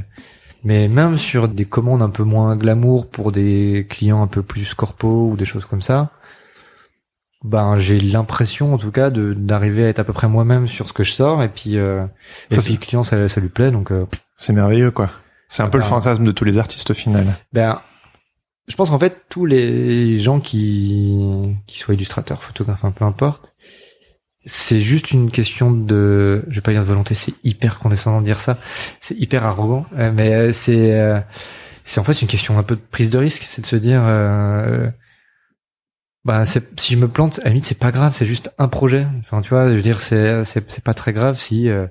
[0.65, 4.75] mais même sur des commandes un peu moins glamour pour des clients un peu plus
[4.75, 6.13] corpo ou des choses comme ça
[7.47, 10.89] ben j'ai l'impression en tout cas de d'arriver à être à peu près moi-même sur
[10.89, 11.43] ce que je sors.
[11.43, 12.05] Et puis euh,
[12.51, 14.07] et puis le client ça, ça lui plaît donc euh,
[14.37, 15.11] c'est merveilleux quoi.
[15.49, 17.27] C'est un peu le ben, fantasme de tous les artistes au final.
[17.53, 17.81] Ben
[18.69, 23.55] je pense qu'en fait tous les gens qui qui soient illustrateurs photographes un peu importe
[24.45, 28.27] c'est juste une question de je vais pas dire de volonté c'est hyper condescendant de
[28.27, 28.59] dire ça
[29.01, 31.25] c'est hyper arrogant euh, mais euh, c'est
[31.85, 34.03] c'est en fait une question un peu de prise de risque c'est de se dire
[36.27, 36.61] bah si
[36.93, 39.07] je me plante à la limite c'est pas grave c'est juste un projet.
[39.21, 41.87] Enfin tu vois je veux dire c'est c'est pas très grave si euh,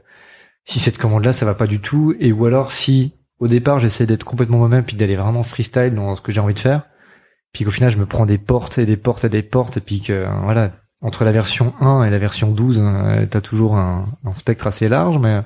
[0.66, 3.80] si cette commande là ça va pas du tout et ou alors si au départ
[3.80, 6.84] j'essaie d'être complètement moi-même puis d'aller vraiment freestyle dans ce que j'ai envie de faire
[7.54, 9.82] puis qu'au final je me prends des portes et des portes et des portes et
[9.82, 14.06] puis que voilà entre la version 1 et la version 12 euh, t'as toujours un,
[14.34, 15.42] spectre assez large mais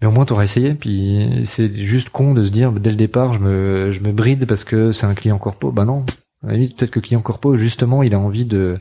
[0.00, 3.32] mais au moins t'auras essayé puis c'est juste con de se dire dès le départ
[3.32, 6.04] je me je me bride parce que c'est un client corpo bah non
[6.42, 8.78] peut-être que client corpo, justement, il a envie de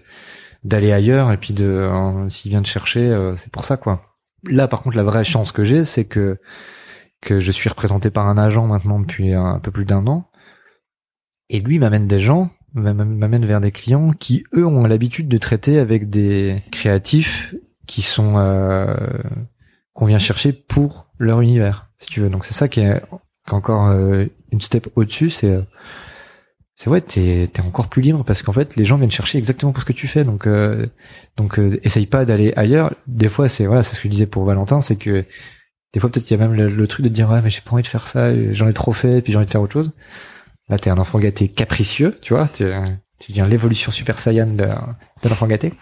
[0.64, 4.11] d'aller ailleurs et puis de euh, s'il vient de chercher, euh, c'est pour ça quoi.
[4.44, 6.38] Là, par contre, la vraie chance que j'ai, c'est que
[7.22, 10.28] que je suis représenté par un agent maintenant depuis un peu plus d'un an.
[11.50, 15.78] Et lui m'amène des gens, m'amène vers des clients qui eux ont l'habitude de traiter
[15.78, 17.54] avec des créatifs
[17.86, 18.96] qui sont euh,
[19.94, 22.30] qu'on vient chercher pour leur univers, si tu veux.
[22.30, 23.02] Donc c'est ça qui est,
[23.50, 25.62] encore euh, une step au-dessus, c'est euh,
[26.82, 29.72] c'est ouais, t'es es encore plus libre parce qu'en fait les gens viennent chercher exactement
[29.72, 30.24] pour ce que tu fais.
[30.24, 30.88] Donc euh,
[31.38, 32.92] donc essaye pas d'aller ailleurs.
[33.06, 35.24] Des fois c'est voilà, c'est ce que je disais pour Valentin, c'est que
[35.94, 37.74] des fois peut-être qu'il y a même le, truc de dire ouais mais j'ai pas
[37.74, 39.92] envie de faire ça, j'en ai trop fait, puis j'ai envie de faire autre chose.
[40.70, 42.66] Là t'es un enfant gâté capricieux, tu vois, tu
[43.30, 45.74] viens l'évolution super saiyan de, de l'enfant gâté.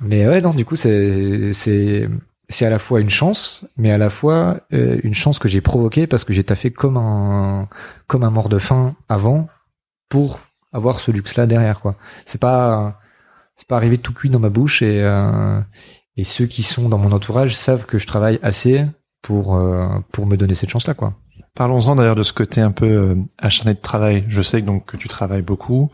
[0.00, 2.06] Mais ouais non du coup c'est c'est
[2.50, 5.62] c'est à la fois une chance, mais à la fois euh, une chance que j'ai
[5.62, 7.70] provoquée parce que j'ai taffé comme un
[8.08, 9.48] comme un mort de faim avant
[10.08, 10.40] pour
[10.72, 11.96] avoir ce luxe-là derrière quoi.
[12.24, 13.00] C'est pas
[13.56, 15.60] c'est pas arrivé tout cuit dans ma bouche et euh,
[16.16, 18.84] et ceux qui sont dans mon entourage savent que je travaille assez
[19.22, 21.14] pour euh, pour me donner cette chance-là quoi.
[21.54, 24.24] Parlons-en d'ailleurs de ce côté un peu acharné de travail.
[24.28, 25.90] Je sais donc que tu travailles beaucoup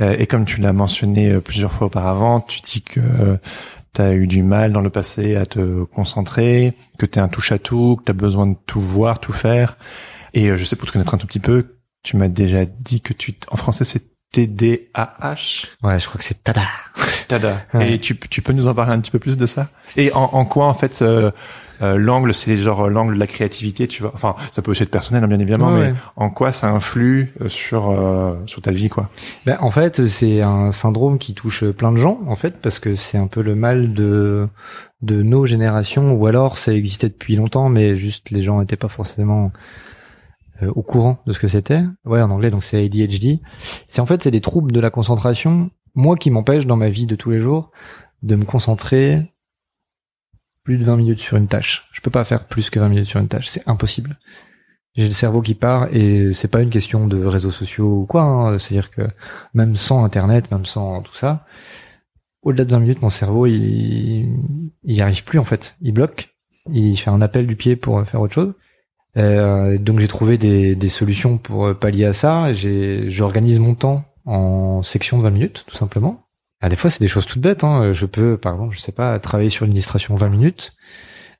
[0.00, 3.00] et comme tu l'as mentionné plusieurs fois auparavant, tu dis que
[3.94, 7.28] tu as eu du mal dans le passé à te concentrer, que tu es un
[7.28, 9.76] touche-à-tout, que tu as besoin de tout voir, tout faire.
[10.34, 11.77] Et euh, je sais pour te connaître un tout petit peu,
[12.08, 14.02] tu m'as déjà dit que tu en français c'est
[14.32, 15.66] TDAH.
[15.82, 16.62] Ouais, je crois que c'est Tada.
[17.28, 17.66] Tada.
[17.80, 19.68] Et tu, tu peux nous en parler un petit peu plus de ça?
[19.98, 21.30] Et en, en quoi en fait euh,
[21.82, 24.12] euh, l'angle, c'est genre euh, l'angle de la créativité, tu vois?
[24.14, 27.48] Enfin, ça peut aussi être personnel, hein, bien évidemment, mais en quoi ça influe euh,
[27.48, 27.94] sur
[28.46, 29.10] sur ta vie, quoi?
[29.44, 32.96] Ben, en fait, c'est un syndrome qui touche plein de gens, en fait, parce que
[32.96, 34.48] c'est un peu le mal de
[35.02, 38.88] de nos générations, ou alors ça existait depuis longtemps, mais juste les gens n'étaient pas
[38.88, 39.52] forcément
[40.66, 41.82] au courant de ce que c'était.
[42.04, 43.40] Ouais, en anglais, donc c'est ADHD.
[43.86, 47.06] C'est en fait c'est des troubles de la concentration, moi qui m'empêche dans ma vie
[47.06, 47.70] de tous les jours
[48.22, 49.32] de me concentrer
[50.64, 51.88] plus de 20 minutes sur une tâche.
[51.92, 54.18] Je peux pas faire plus que 20 minutes sur une tâche, c'est impossible.
[54.94, 58.22] J'ai le cerveau qui part et c'est pas une question de réseaux sociaux ou quoi.
[58.22, 58.58] Hein.
[58.58, 59.02] C'est-à-dire que
[59.54, 61.46] même sans internet, même sans tout ça,
[62.42, 64.28] au-delà de 20 minutes, mon cerveau il
[64.82, 65.76] il arrive plus en fait.
[65.80, 66.34] Il bloque.
[66.70, 68.54] Il fait un appel du pied pour faire autre chose.
[69.16, 72.52] Euh, donc j'ai trouvé des, des solutions pour pallier à ça.
[72.54, 76.28] J'organise mon temps en section de 20 minutes tout simplement.
[76.60, 77.64] Ah, des fois, c'est des choses toutes bêtes.
[77.64, 77.92] Hein.
[77.92, 80.76] Je peux, par exemple, je sais pas, travailler sur une illustration 20 minutes,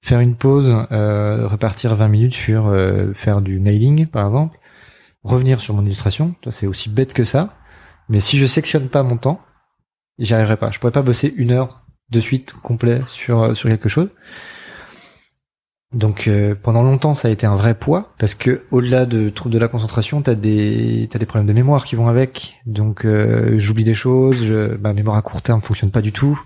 [0.01, 4.59] faire une pause, euh, repartir 20 minutes sur euh, faire du mailing, par exemple,
[5.25, 6.35] revenir sur mon illustration.
[6.51, 7.57] C'est aussi bête que ça.
[8.09, 9.41] Mais si je sectionne pas mon temps,
[10.19, 10.71] j'y arriverai pas.
[10.71, 14.09] Je pourrais pas bosser une heure de suite complet sur euh, sur quelque chose.
[15.93, 19.55] Donc euh, pendant longtemps ça a été un vrai poids parce que au-delà de troubles
[19.55, 22.61] de la concentration, t'as des t'as des problèmes de mémoire qui vont avec.
[22.67, 26.39] Donc euh, j'oublie des choses, je, ma mémoire à court terme fonctionne pas du tout.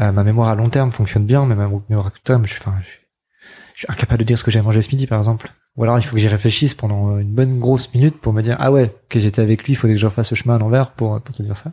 [0.00, 2.52] Euh, ma mémoire à long terme fonctionne bien, mais ma mémoire à court terme, je
[2.52, 5.52] suis enfin je, suis incapable de dire ce que j'ai mangé ce midi par exemple.
[5.76, 8.56] Ou alors il faut que j'y réfléchisse pendant une bonne grosse minute pour me dire
[8.60, 10.92] ah ouais que j'étais avec lui, il faudrait que je refasse le chemin à l'envers
[10.92, 11.72] pour pour te dire ça.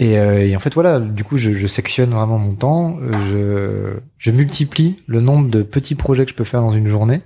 [0.00, 5.02] Euh, et, en fait voilà, du coup je, sectionne vraiment mon temps, je, je multiplie
[5.06, 7.22] le nombre de petits projets que je peux faire dans une journée.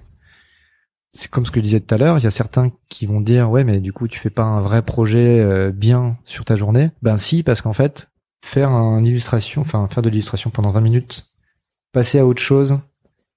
[1.13, 3.21] C'est comme ce que je disais tout à l'heure, il y a certains qui vont
[3.21, 6.55] dire ouais mais du coup tu fais pas un vrai projet euh, bien sur ta
[6.55, 6.91] journée.
[7.03, 8.09] Ben si parce qu'en fait
[8.45, 11.27] faire une illustration, enfin faire de l'illustration pendant 20 minutes,
[11.93, 12.79] passer à autre chose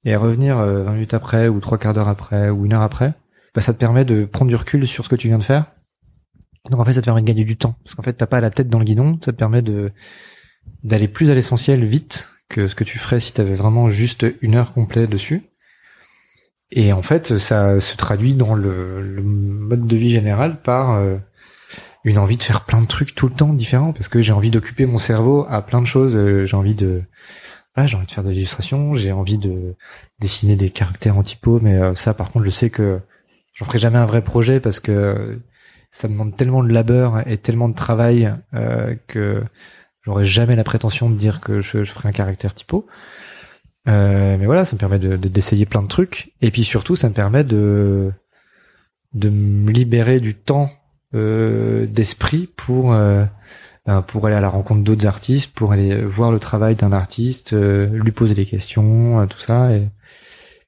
[0.06, 3.14] et revenir 20 euh, minutes après ou trois quarts d'heure après ou une heure après,
[3.56, 5.66] ben ça te permet de prendre du recul sur ce que tu viens de faire
[6.70, 8.42] donc en fait, ça te permet de gagner du temps parce qu'en fait, t'as pas
[8.42, 9.18] la tête dans le guidon.
[9.24, 9.92] Ça te permet de
[10.84, 14.56] d'aller plus à l'essentiel vite que ce que tu ferais si t'avais vraiment juste une
[14.56, 15.44] heure complète dessus.
[16.72, 21.18] Et en fait, ça se traduit dans le, mode de vie général par euh,
[22.04, 24.50] une envie de faire plein de trucs tout le temps différents parce que j'ai envie
[24.50, 26.16] d'occuper mon cerveau à plein de choses.
[26.16, 27.04] Euh, j'ai envie de
[27.76, 29.76] voilà, j'ai envie de faire de l'illustration, j'ai envie de
[30.20, 33.00] dessiner des caractères en typo, mais euh, ça, par contre, je sais que
[33.54, 35.40] j'en ferai jamais un vrai projet parce que
[35.94, 39.44] ça demande tellement de labeur et tellement de travail euh, que
[40.02, 42.88] j'aurais jamais la prétention de dire que je, je ferai un caractère typo.
[43.88, 46.34] Euh, mais voilà, ça me permet de d'essayer plein de trucs.
[46.42, 48.12] Et puis surtout, ça me permet de
[49.14, 50.72] de me libérer du temps
[51.14, 53.26] euh, d'esprit pour euh,
[53.86, 57.54] ben, pour aller à la rencontre d'autres artistes, pour aller voir le travail d'un artiste,
[57.54, 59.76] euh, lui poser des questions, euh, tout ça.
[59.76, 59.90] Et,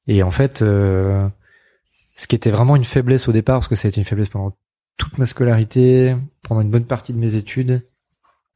[0.07, 3.89] et en fait, ce qui était vraiment une faiblesse au départ, parce que ça a
[3.89, 4.55] été une faiblesse pendant
[4.97, 7.81] toute ma scolarité, pendant une bonne partie de mes études,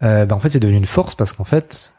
[0.03, 1.93] euh, bah en fait c'est devenu une force parce qu'en fait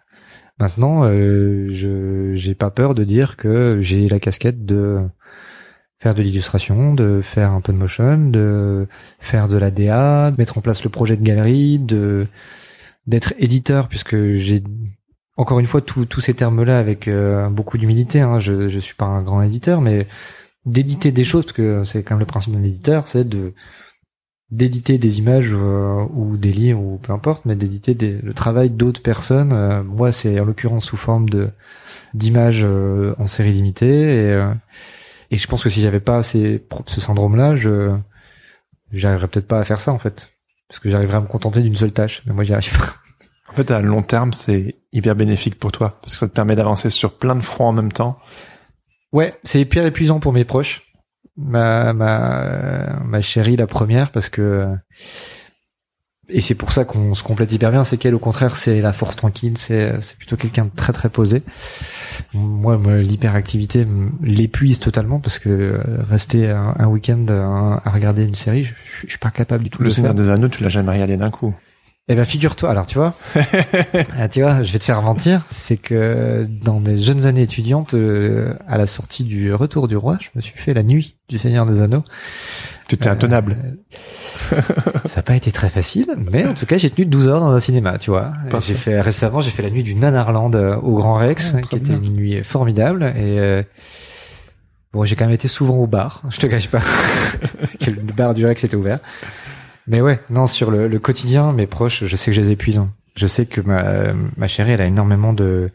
[0.59, 5.01] maintenant euh, je j'ai pas peur de dire que j'ai la casquette de
[5.99, 8.89] faire de l'illustration, de faire un peu de motion, de
[9.19, 12.27] faire de la DA, de mettre en place le projet de galerie, de
[13.07, 14.63] d'être éditeur puisque j'ai
[15.41, 18.21] encore une fois, tous ces termes-là avec euh, beaucoup d'humilité.
[18.21, 20.07] Hein, je je suis pas un grand éditeur, mais
[20.67, 23.55] d'éditer des choses, parce que c'est quand même le principe d'un éditeur, c'est de
[24.51, 29.03] d'éditer des images euh, ou des livres ou peu importe, mais d'éditer le travail d'autres
[29.03, 29.53] personnes.
[29.53, 31.49] Euh, moi, c'est en l'occurrence sous forme de
[32.15, 32.67] d'images
[33.19, 34.45] en série limitée et
[35.31, 37.97] et je pense que si j'avais pas ces, ce syndrome-là, je
[38.93, 40.33] j'arriverais peut-être pas à faire ça en fait,
[40.69, 42.23] parce que j'arriverais à me contenter d'une seule tâche.
[42.27, 42.95] Mais moi, j'y arrive pas.
[43.49, 46.55] En fait, à long terme, c'est hyper bénéfique pour toi parce que ça te permet
[46.55, 48.19] d'avancer sur plein de fronts en même temps.
[49.13, 50.90] Ouais, c'est hyper épuisant pour mes proches.
[51.37, 54.67] Ma ma ma chérie la première parce que
[56.33, 58.93] et c'est pour ça qu'on se complète hyper bien, c'est qu'elle au contraire c'est la
[58.93, 61.43] force tranquille, c'est c'est plutôt quelqu'un de très très posé.
[62.33, 63.87] Moi, l'hyperactivité
[64.23, 69.19] l'épuise totalement parce que euh, rester un, week-end à, regarder une série, je, je, suis
[69.19, 69.83] pas capable du tout.
[69.83, 71.55] Le Seigneur des Anneaux, tu l'as jamais regardé d'un coup.
[72.09, 73.15] Eh ben figure-toi, alors tu vois,
[74.19, 77.95] ah, tu vois, je vais te faire mentir, c'est que dans mes jeunes années étudiantes,
[77.95, 81.39] euh, à la sortie du Retour du Roi, je me suis fait la nuit du
[81.39, 82.03] Seigneur des Anneaux.
[82.89, 83.57] Tu étais intenable.
[84.53, 84.61] Euh,
[85.05, 87.53] ça n'a pas été très facile, mais en tout cas, j'ai tenu 12 heures dans
[87.53, 88.33] un cinéma, tu vois.
[88.61, 91.77] J'ai fait récemment, j'ai fait la nuit du Nanarland euh, au Grand Rex, ah, qui
[91.77, 93.63] était une nuit formidable et
[94.93, 96.81] bon, j'ai quand même été souvent au bar, je te cache pas.
[97.87, 98.99] le bar du Rex était ouvert.
[99.91, 102.79] Mais ouais, non, sur le, quotidien, mes proches, je sais que je les épuise.
[102.79, 102.93] Hein.
[103.17, 105.73] Je sais que ma, ma chérie, elle a énormément de,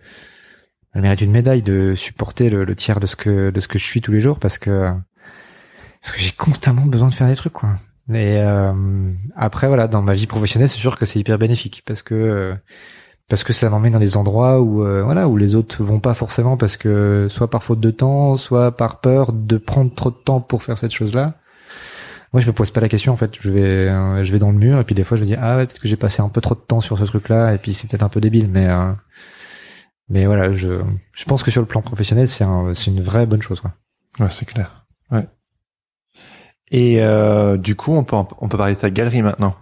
[0.94, 3.84] elle mérite une médaille de supporter le, tiers de ce que de ce que je
[3.84, 4.90] suis tous les jours parce que
[6.02, 7.72] parce que j'ai constamment besoin de faire des trucs quoi.
[8.10, 12.02] Et euh, après voilà, dans ma vie professionnelle, c'est sûr que c'est hyper bénéfique parce
[12.02, 12.56] que
[13.28, 16.14] parce que ça m'emmène dans des endroits où euh, voilà où les autres vont pas
[16.14, 20.16] forcément parce que soit par faute de temps, soit par peur de prendre trop de
[20.16, 21.34] temps pour faire cette chose-là
[22.34, 23.32] moi je me pose pas la question en fait.
[23.40, 25.36] Je vais euh, je vais dans le mur et puis des fois je me dis
[25.36, 27.58] ah peut-être que j'ai passé un peu trop de temps sur ce truc là et
[27.58, 28.92] puis c'est peut-être un peu débile mais euh,
[30.10, 30.82] mais voilà je
[31.14, 33.74] je pense que sur le plan professionnel c'est un, c'est une vraie bonne chose quoi.
[34.20, 34.86] Ouais c'est clair.
[35.12, 35.28] Ouais.
[36.72, 39.56] Et euh, du coup on peut on peut parler de ta galerie maintenant.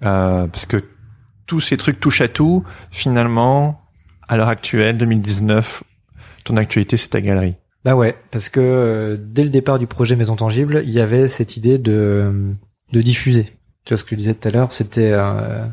[0.00, 0.82] Parce que
[1.46, 2.64] tous ces trucs touchent à tout.
[2.90, 3.82] Finalement
[4.28, 5.84] à l'heure actuelle 2019
[6.44, 10.16] ton actualité c'est ta galerie bah ouais, parce que euh, dès le départ du projet
[10.16, 12.54] Maison Tangible, il y avait cette idée de,
[12.92, 13.44] de diffuser.
[13.84, 15.64] Tu vois ce que je disais tout à l'heure, c'était euh,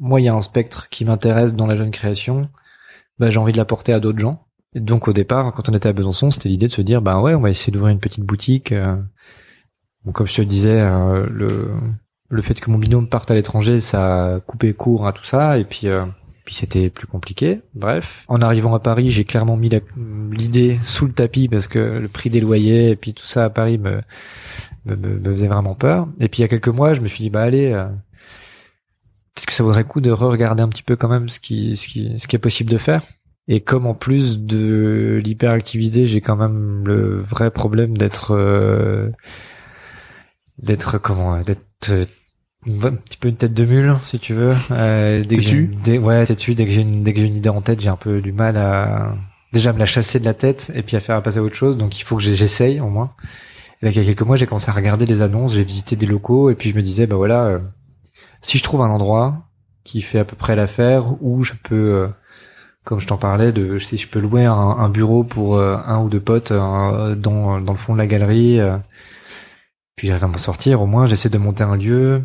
[0.00, 2.48] moi il y a un spectre qui m'intéresse dans la jeune création,
[3.18, 4.46] bah j'ai envie de l'apporter à d'autres gens.
[4.74, 7.20] Et donc au départ, quand on était à Besançon, c'était l'idée de se dire bah
[7.20, 8.72] ouais, on va essayer d'ouvrir une petite boutique.
[8.72, 8.96] Euh.
[10.12, 11.70] Comme je te disais, euh, le
[12.28, 15.58] le fait que mon binôme parte à l'étranger, ça a coupé court à tout ça,
[15.58, 15.86] et puis
[16.44, 17.60] puis c'était plus compliqué.
[17.74, 19.70] Bref, en arrivant à Paris, j'ai clairement mis
[20.30, 23.50] l'idée sous le tapis parce que le prix des loyers et puis tout ça à
[23.50, 24.02] Paris me,
[24.84, 26.06] me, faisait vraiment peur.
[26.20, 27.86] Et puis il y a quelques mois, je me suis dit bah allez, euh,
[29.34, 31.76] peut-être que ça vaudrait le coup de re-regarder un petit peu quand même ce qui
[31.76, 33.02] ce qui ce qui est possible de faire.
[33.48, 39.10] Et comme en plus de l'hyperactivité, j'ai quand même le vrai problème d'être euh,
[40.58, 41.90] d'être comment d'être
[42.66, 44.54] un petit peu une tête de mule si tu veux.
[44.70, 47.60] Euh, dès que ouais têtu dès que j'ai une dès que j'ai une idée en
[47.60, 49.14] tête j'ai un peu du mal à
[49.52, 51.76] déjà me la chasser de la tête et puis à faire passer à autre chose.
[51.76, 53.12] Donc il faut que j'essaye au moins.
[53.82, 56.06] Et il y a quelques mois j'ai commencé à regarder des annonces j'ai visité des
[56.06, 57.58] locaux et puis je me disais bah voilà euh,
[58.40, 59.46] si je trouve un endroit
[59.84, 62.08] qui fait à peu près l'affaire où je peux euh,
[62.84, 66.08] comme je t'en parlais de si je peux louer un, un bureau pour un ou
[66.08, 67.14] deux potes dans
[67.60, 68.58] dans le fond de la galerie
[69.96, 72.24] puis j'arrive à m'en sortir au moins j'essaie de monter un lieu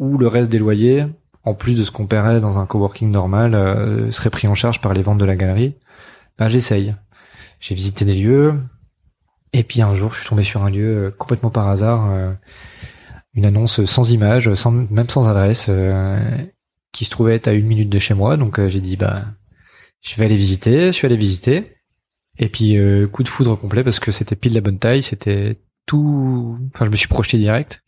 [0.00, 1.04] où le reste des loyers,
[1.44, 4.80] en plus de ce qu'on paierait dans un coworking normal, euh, serait pris en charge
[4.80, 5.76] par les ventes de la galerie.
[6.38, 6.96] Ben j'essaye.
[7.60, 8.54] J'ai visité des lieux,
[9.52, 12.32] et puis un jour je suis tombé sur un lieu euh, complètement par hasard, euh,
[13.34, 15.70] une annonce sans image, sans, même sans adresse,
[16.92, 18.36] qui se trouvait à une minute de chez moi.
[18.36, 19.24] Donc j'ai dit bah
[20.00, 20.86] je vais aller visiter.
[20.86, 21.76] Je suis allé visiter.
[22.38, 22.76] Et puis
[23.12, 26.58] coup de foudre complet parce que c'était pile la bonne taille, c'était tout.
[26.74, 27.84] Enfin je me suis projeté direct.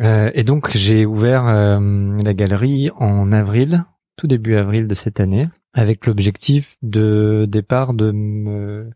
[0.00, 3.84] Euh, et donc j'ai ouvert euh, la galerie en avril,
[4.16, 8.90] tout début avril de cette année, avec l'objectif de départ de me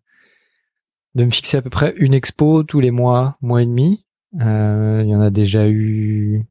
[1.14, 4.04] de me fixer à peu près une expo tous les mois, mois et demi.
[4.40, 6.46] Euh, il y en a déjà eu,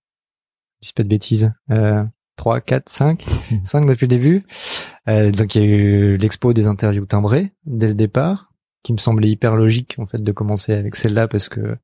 [0.81, 2.03] je dis pas de bêtises, euh,
[2.35, 3.25] 3, 4, 5,
[3.65, 4.43] 5 depuis le début.
[5.07, 8.51] Euh, donc il y a eu l'expo des interviews timbrées dès le départ,
[8.83, 11.77] qui me semblait hyper logique en fait de commencer avec celle-là parce que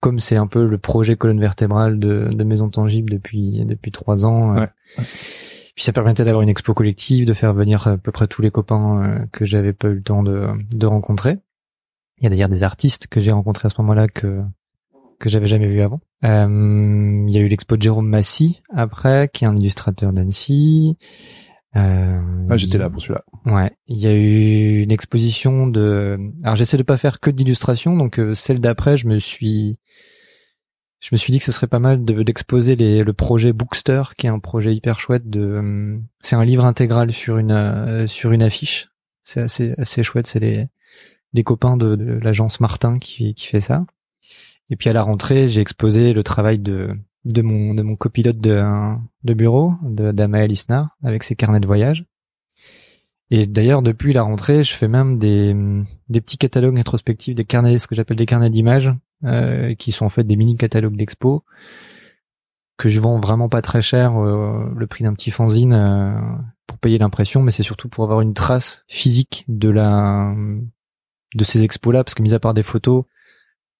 [0.00, 4.24] comme c'est un peu le projet colonne vertébrale de, de Maison Tangible depuis depuis trois
[4.26, 4.56] ans.
[4.56, 4.66] Euh,
[5.74, 8.50] puis ça permettait d'avoir une expo collective, de faire venir à peu près tous les
[8.50, 11.38] copains euh, que j'avais pas eu le temps de, de rencontrer.
[12.18, 14.42] Il y a d'ailleurs des artistes que j'ai rencontrés à ce moment-là que
[15.20, 16.00] que j'avais jamais vu avant.
[16.24, 20.96] Euh, il y a eu l'expo de Jérôme Massy après, qui est un illustrateur d'Annecy.
[21.76, 23.24] Euh, Ah, j'étais là pour celui-là.
[23.46, 26.18] Ouais, il y a eu une exposition de.
[26.42, 29.78] Alors j'essaie de pas faire que d'illustrations, donc euh, celle d'après, je me suis,
[30.98, 34.02] je me suis dit que ce serait pas mal de d'exposer les le projet Bookster,
[34.16, 35.30] qui est un projet hyper chouette.
[35.30, 38.88] De, euh, c'est un livre intégral sur une euh, sur une affiche.
[39.22, 40.26] C'est assez assez chouette.
[40.26, 40.66] C'est les
[41.32, 43.86] les copains de, de l'agence Martin qui qui fait ça.
[44.70, 46.90] Et puis à la rentrée, j'ai exposé le travail de
[47.24, 48.62] de mon de mon copilote de
[49.24, 52.06] de bureau, de d'Amael Isnar, avec ses carnets de voyage.
[53.32, 55.54] Et d'ailleurs, depuis la rentrée, je fais même des,
[56.08, 58.92] des petits catalogues rétrospectifs, des carnets, ce que j'appelle des carnets d'images,
[59.24, 61.44] euh, qui sont en fait des mini catalogues d'expo
[62.80, 66.18] que je vends vraiment pas très cher, euh, le prix d'un petit fanzine euh,
[66.66, 70.34] pour payer l'impression, mais c'est surtout pour avoir une trace physique de la
[71.34, 73.04] de ces expos-là, parce que mis à part des photos,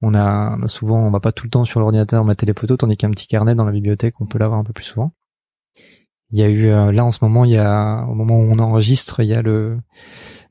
[0.03, 2.55] on a, on a souvent, on va pas tout le temps sur l'ordinateur mater les
[2.55, 5.12] photos, tandis qu'un petit carnet dans la bibliothèque, on peut l'avoir un peu plus souvent.
[6.32, 8.42] Il y a eu euh, là en ce moment, il y a au moment où
[8.44, 9.78] on enregistre, il y a le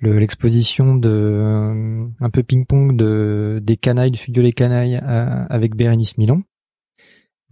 [0.02, 5.44] le- l'exposition de euh, un peu ping-pong de des canailles du studio Les Canailles euh,
[5.50, 6.44] avec Bérénice Milon.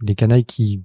[0.02, 0.84] Les canailles qui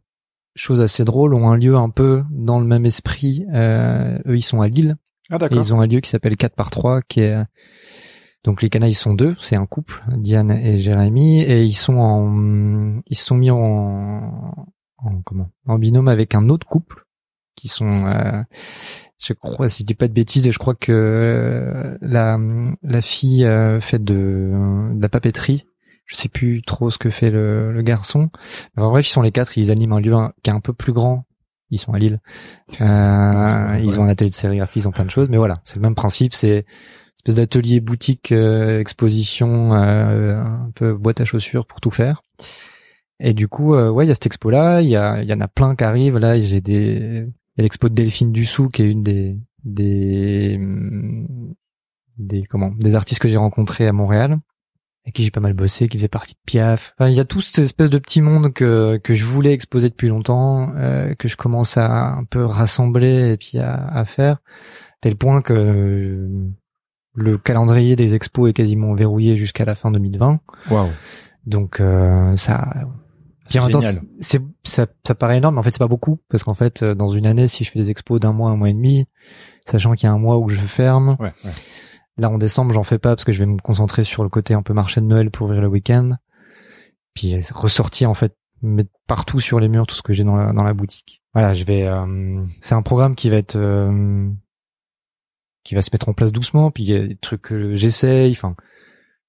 [0.55, 3.45] chose assez drôle ont un lieu un peu dans le même esprit.
[3.53, 4.95] Euh, eux ils sont à Lille
[5.29, 7.43] Ah, et ils ont un lieu qui s'appelle 4 par 3 qui est
[8.43, 13.01] donc les canailles sont deux, c'est un couple, Diane et Jérémy, et ils sont en
[13.07, 14.53] ils se sont mis en,
[14.97, 15.49] en comment?
[15.65, 17.05] En binôme avec un autre couple
[17.55, 18.41] qui sont euh,
[19.19, 22.37] je crois si je dis pas de bêtises, je crois que euh, la
[22.81, 24.51] la fille euh, fait de,
[24.93, 25.65] de la papeterie.
[26.05, 28.29] Je sais plus trop ce que fait le, le garçon.
[28.75, 30.13] Mais en bref, ils sont les quatre, ils animent un lieu
[30.43, 31.23] qui est un peu plus grand.
[31.69, 32.19] Ils sont à Lille.
[32.81, 35.29] Euh, ils ont un atelier de sérigraphie, ils ont plein de choses.
[35.29, 36.33] Mais voilà, c'est le même principe.
[36.33, 36.65] C'est
[37.23, 42.21] espèce d'atelier boutique, euh, exposition, euh, un peu boîte à chaussures pour tout faire.
[43.19, 44.81] Et du coup, euh, ouais, il y a cette expo là.
[44.81, 46.17] Il y a, y en a plein qui arrivent.
[46.17, 50.59] Là, j'ai des, il y a l'expo de Delphine Dussou qui est une des des
[52.17, 54.39] des comment des artistes que j'ai rencontrés à Montréal
[55.05, 56.93] avec qui j'ai pas mal bossé, qui faisait partie de Piaf.
[56.97, 59.89] Enfin, il y a tout cette espèce de petit monde que que je voulais exposer
[59.89, 64.41] depuis longtemps, euh, que je commence à un peu rassembler et puis à, à faire,
[65.01, 66.29] tel point que
[67.15, 70.39] le calendrier des expos est quasiment verrouillé jusqu'à la fin 2020.
[70.71, 70.89] Waouh.
[71.45, 72.87] Donc euh, ça
[74.19, 76.95] c'est ça, ça paraît énorme, mais en fait c'est pas beaucoup parce qu'en fait euh,
[76.95, 79.05] dans une année, si je fais des expos d'un mois, un mois et demi,
[79.65, 81.51] sachant qu'il y a un mois où je ferme, Ouais, ouais.
[82.17, 84.53] là en décembre j'en fais pas parce que je vais me concentrer sur le côté
[84.53, 86.11] un peu marché de Noël pour ouvrir le week-end,
[87.13, 90.53] puis ressortir en fait mettre partout sur les murs tout ce que j'ai dans la,
[90.53, 91.21] dans la boutique.
[91.33, 91.83] Voilà, je vais.
[91.85, 94.29] euh, c'est un programme qui va être euh,
[95.63, 98.31] qui va se mettre en place doucement, puis il y a des trucs que j'essaye,
[98.31, 98.55] enfin.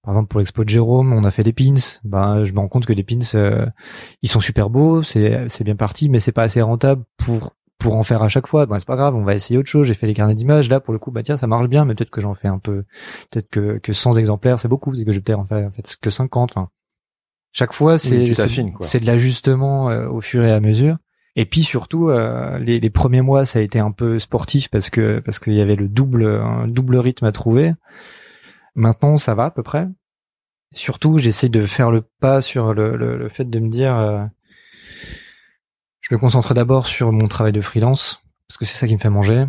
[0.03, 1.72] Par exemple, pour l'expo de Jérôme, on a fait des pins.
[2.05, 3.64] Bah, je me rends compte que les pins, euh,
[4.20, 7.97] ils sont super beaux, c'est c'est bien parti, mais c'est pas assez rentable pour pour
[7.97, 8.66] en faire à chaque fois.
[8.66, 9.87] Bah, c'est pas grave, on va essayer autre chose.
[9.87, 10.68] J'ai fait les carnets d'images.
[10.68, 12.59] Là, pour le coup, bah tiens, ça marche bien, mais peut-être que j'en fais un
[12.59, 12.85] peu,
[13.30, 15.70] peut-être que que 100 exemplaires, c'est beaucoup, c'est que je vais peut-être en faire en
[15.70, 16.51] fait que 50.
[16.53, 16.68] Enfin,
[17.53, 18.35] chaque fois, c'est
[18.80, 20.97] c'est de l'ajustement euh, au fur et à mesure.
[21.37, 24.89] Et puis surtout, euh, les, les premiers mois, ça a été un peu sportif parce
[24.91, 27.72] que parce qu'il y avait le double un double rythme à trouver.
[28.76, 29.89] Maintenant, ça va à peu près.
[30.74, 34.24] Surtout, j'essaie de faire le pas sur le, le, le fait de me dire, euh,
[36.01, 38.99] je me concentre d'abord sur mon travail de freelance parce que c'est ça qui me
[39.01, 39.47] fait manger.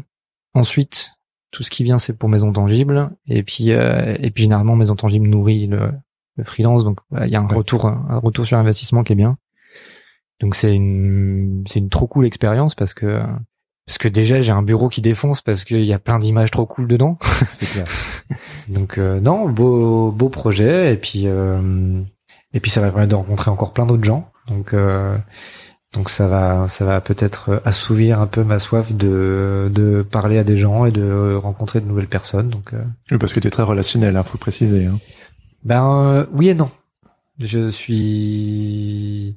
[0.53, 1.11] Ensuite,
[1.51, 3.09] tout ce qui vient, c'est pour maison tangible.
[3.27, 5.91] Et puis, euh, et puis généralement, maison tangible nourrit le,
[6.37, 6.83] le freelance.
[6.83, 7.55] Donc, il y a un Ouais.
[7.55, 9.37] retour, un retour sur investissement qui est bien.
[10.41, 13.21] Donc, c'est une, c'est une trop cool expérience parce que,
[13.85, 16.65] parce que déjà, j'ai un bureau qui défonce parce qu'il y a plein d'images trop
[16.65, 17.17] cool dedans.
[17.51, 17.85] C'est clair.
[18.67, 22.01] Donc euh, non, beau beau projet et puis euh,
[22.53, 24.31] et puis ça va permettre de rencontrer encore plein d'autres gens.
[24.47, 25.15] Donc euh,
[25.93, 30.43] donc ça va ça va peut-être assouvir un peu ma soif de de parler à
[30.43, 32.49] des gens et de rencontrer de nouvelles personnes.
[32.49, 34.85] Donc euh, Oui, parce que tu es très relationnel, hein, faut le préciser.
[34.85, 34.99] Hein.
[35.63, 36.71] ben euh, oui et non.
[37.39, 39.35] Je suis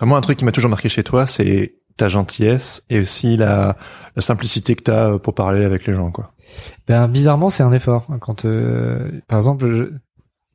[0.00, 3.76] Moi, un truc qui m'a toujours marqué chez toi, c'est ta gentillesse et aussi la,
[4.16, 6.32] la simplicité que tu as pour parler avec les gens, quoi.
[6.88, 9.92] ben bizarrement c'est un effort quand euh, par exemple je-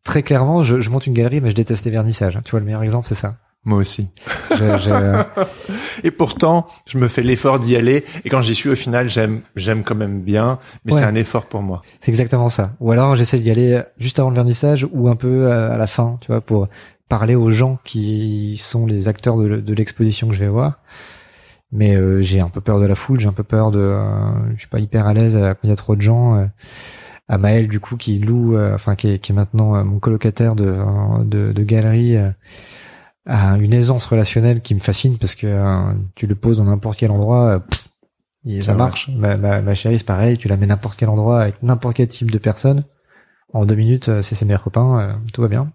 [0.04, 2.40] très clairement je, je monte une galerie mais je déteste les vernissages.
[2.46, 3.36] Tu vois le meilleur exemple c'est ça.
[3.64, 4.08] Moi aussi.
[4.52, 5.24] Je- je-
[6.04, 8.04] Et pourtant, je me fais l'effort d'y aller.
[8.24, 10.60] Et quand j'y suis, au final, j'aime, j'aime quand même bien.
[10.84, 11.00] Mais Ouais.
[11.00, 11.82] c'est un effort pour moi.
[12.00, 12.74] C'est exactement ça.
[12.80, 15.88] Ou alors j'essaie d'y aller juste avant le vernissage ou un peu euh, à la
[15.88, 16.68] fin, tu vois, pour
[17.10, 20.80] parler aux gens qui sont les acteurs de, l'exposition que je vais voir.
[21.72, 24.54] Mais euh, j'ai un peu peur de la foule, j'ai un peu peur de, euh,
[24.56, 26.36] je suis pas hyper à l'aise euh, quand il y a trop de gens.
[26.38, 26.46] euh.
[27.28, 30.00] à Maël du coup qui loue, euh, enfin qui est, qui est maintenant euh, mon
[30.00, 32.30] colocataire de, euh, de, de galerie, euh,
[33.26, 36.98] a une aisance relationnelle qui me fascine parce que euh, tu le poses dans n'importe
[37.00, 37.88] quel endroit, euh, pff,
[38.46, 39.10] Et C'est ça marche.
[39.10, 40.38] Ma, ma, ma chérie, c'est pareil.
[40.38, 42.84] Tu la mets n'importe quel endroit avec n'importe quel type de personne.
[43.54, 45.00] En deux minutes, euh, c'est ses meilleurs copains.
[45.00, 45.72] euh, tout va bien.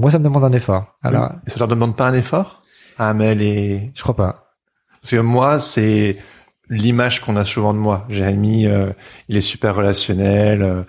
[0.00, 0.96] Moi, ça me demande un effort.
[1.02, 2.62] Alors, Et ça leur demande pas un effort?
[2.98, 3.92] Ah, mais est...
[3.94, 4.52] je crois pas.
[5.00, 6.16] Parce que moi, c'est
[6.68, 8.04] l'image qu'on a souvent de moi.
[8.08, 8.90] Jérémy, euh,
[9.28, 10.62] il est super relationnel.
[10.62, 10.82] euh,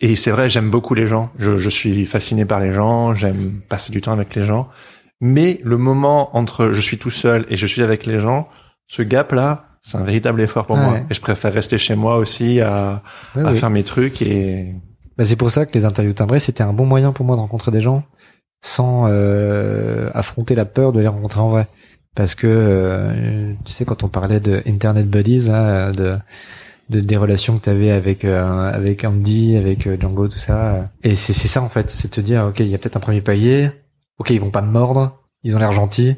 [0.00, 1.30] et c'est vrai, j'aime beaucoup les gens.
[1.38, 3.12] Je, je suis fasciné par les gens.
[3.12, 4.68] J'aime passer du temps avec les gens.
[5.20, 8.48] Mais le moment entre je suis tout seul et je suis avec les gens,
[8.86, 10.92] ce gap-là, c'est un véritable effort pour Ah moi.
[10.94, 11.06] ouais.
[11.10, 13.02] Et je préfère rester chez moi aussi à,
[13.36, 14.74] à faire mes trucs et
[15.18, 17.40] Bah, c'est pour ça que les interviews timbrées, c'était un bon moyen pour moi de
[17.42, 18.04] rencontrer des gens
[18.60, 21.66] sans euh, affronter la peur de les rencontrer en vrai.
[22.14, 26.16] Parce que, euh, tu sais, quand on parlait de Internet Buddies, hein, de,
[26.90, 30.90] de des relations que tu avais avec euh, avec Andy, avec euh, Django, tout ça,
[31.04, 33.00] et c'est c'est ça en fait, c'est te dire, ok, il y a peut-être un
[33.00, 33.70] premier palier,
[34.18, 36.16] ok, ils vont pas me mordre, ils ont l'air gentils,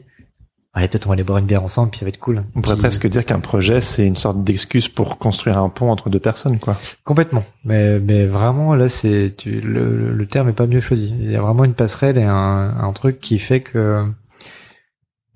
[0.72, 2.44] allez, peut-être on va aller boire une bière ensemble, puis ça va être cool.
[2.54, 5.90] on pourrait Puis- presque dire qu'un projet, c'est une sorte d'excuse pour construire un pont
[5.90, 6.76] entre deux personnes, quoi.
[7.04, 7.44] Complètement.
[7.64, 11.14] Mais, mais vraiment, là, c'est, tu, le, le- terme est pas mieux choisi.
[11.20, 14.04] Il y a vraiment une passerelle et un, un truc qui fait que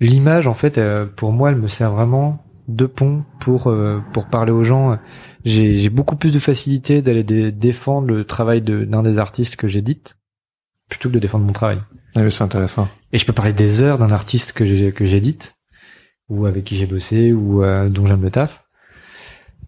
[0.01, 4.27] l'image, en fait, euh, pour moi, elle me sert vraiment de pont pour, euh, pour
[4.27, 4.99] parler aux gens.
[5.45, 9.57] J'ai, j'ai beaucoup plus de facilité d'aller dé- défendre le travail de, d'un des artistes
[9.57, 10.17] que j'édite
[10.89, 11.79] plutôt que de défendre mon travail.
[12.15, 12.89] Ah oui, c'est intéressant.
[13.13, 15.57] Et je peux parler des heures d'un artiste que j'ai que j'édite
[16.29, 18.65] ou avec qui j'ai bossé ou euh, dont j'aime le taf.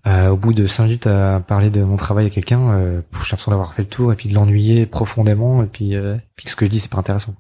[0.07, 3.18] Euh, au bout de cinq minutes à parler de mon travail à quelqu'un, euh, j'ai
[3.32, 6.51] l'impression d'avoir fait le tour et puis de l'ennuyer profondément et puis, euh, puis que
[6.53, 7.34] ce que je dis c'est pas intéressant.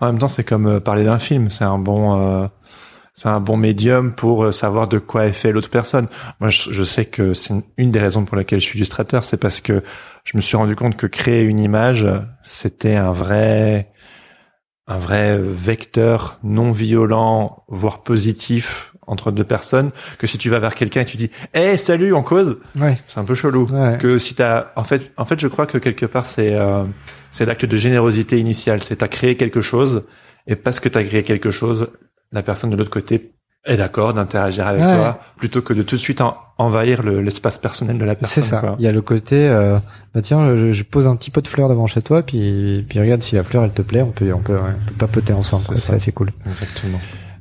[0.00, 1.50] En même temps, c'est comme euh, parler d'un film.
[1.50, 2.46] C'est un bon, euh,
[3.12, 6.06] c'est un bon médium pour savoir de quoi est fait l'autre personne.
[6.40, 9.24] Moi, je, je sais que c'est une- une des raisons pour lesquelles je suis illustrateur,
[9.24, 9.82] c'est parce que
[10.24, 12.06] je me suis rendu compte que créer une image,
[12.42, 13.90] c'était un vrai,
[14.88, 19.90] un vrai vecteur non violent, voire positif entre deux personnes.
[20.18, 22.96] Que si tu vas vers quelqu'un et tu dis, "Eh, salut, on cause," Ouais.
[23.06, 23.98] c'est un peu chelou ouais.
[24.00, 26.84] que si t'as en fait en fait je crois que quelque part c'est euh,
[27.30, 30.04] c'est l'acte de générosité initial c'est t'as créé quelque chose
[30.46, 31.88] et parce que t'as créé quelque chose
[32.32, 33.32] la personne de l'autre côté
[33.66, 34.92] est d'accord d'interagir avec Ouais.
[34.94, 38.18] toi plutôt que de tout de suite en- envahir le- l'espace personnel de la C'est
[38.20, 38.60] personne ça.
[38.60, 38.76] quoi.
[38.78, 39.78] Il y a le côté, euh,
[40.14, 42.98] bah tiens, je, je pose un petit pot de fleurs devant chez toi, puis, puis
[43.00, 45.32] regarde si la fleur elle te plaît, on peut, on peut, ouais, on peut papoter
[45.32, 45.62] ensemble.
[45.62, 45.76] C'est quoi.
[45.76, 45.86] ça.
[45.88, 46.32] C'est assez cool.
[46.48, 47.00] Exactement.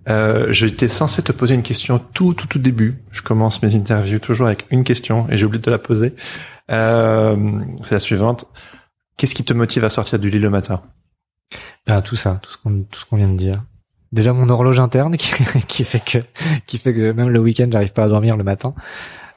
[0.09, 2.99] Euh, J'étais censé te poser une question tout, tout, tout début.
[3.11, 6.13] Je commence mes interviews toujours avec une question et j'ai oublié de te la poser.
[6.71, 7.35] Euh,
[7.83, 8.45] c'est la suivante.
[9.17, 10.81] Qu'est-ce qui te motive à sortir du lit le matin?
[11.87, 13.63] Ben, tout ça, tout ce qu'on tout ce qu'on vient de dire.
[14.15, 15.17] Déjà mon horloge interne
[15.67, 16.19] qui, fait que
[16.67, 18.73] qui fait que même le week-end j'arrive pas à dormir le matin.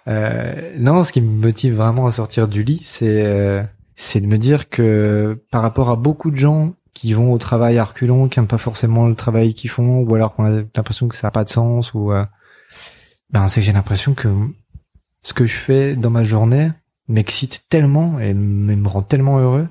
[0.07, 3.65] Euh, non, ce qui me motive vraiment à sortir du lit, c'est euh,
[3.97, 7.77] c'est de me dire que par rapport à beaucoup de gens qui vont au travail
[7.79, 11.09] à reculons, qui n'aiment pas forcément le travail qu'ils font, ou alors qu'on a l'impression
[11.09, 12.25] que ça n'a pas de sens, ou euh,
[13.31, 14.29] ben c'est que j'ai l'impression que
[15.23, 16.71] ce que je fais dans ma journée
[17.09, 19.67] m'excite tellement et me rend tellement heureux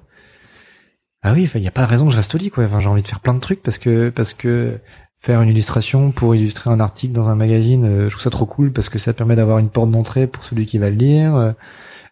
[1.23, 2.65] ah oui, il n'y a pas de raison que je reste au lit, quoi.
[2.65, 4.79] Enfin, j'ai envie de faire plein de trucs parce que parce que
[5.19, 8.45] faire une illustration pour illustrer un article dans un magazine, euh, je trouve ça trop
[8.45, 11.35] cool parce que ça permet d'avoir une porte d'entrée pour celui qui va le lire.
[11.35, 11.51] Euh,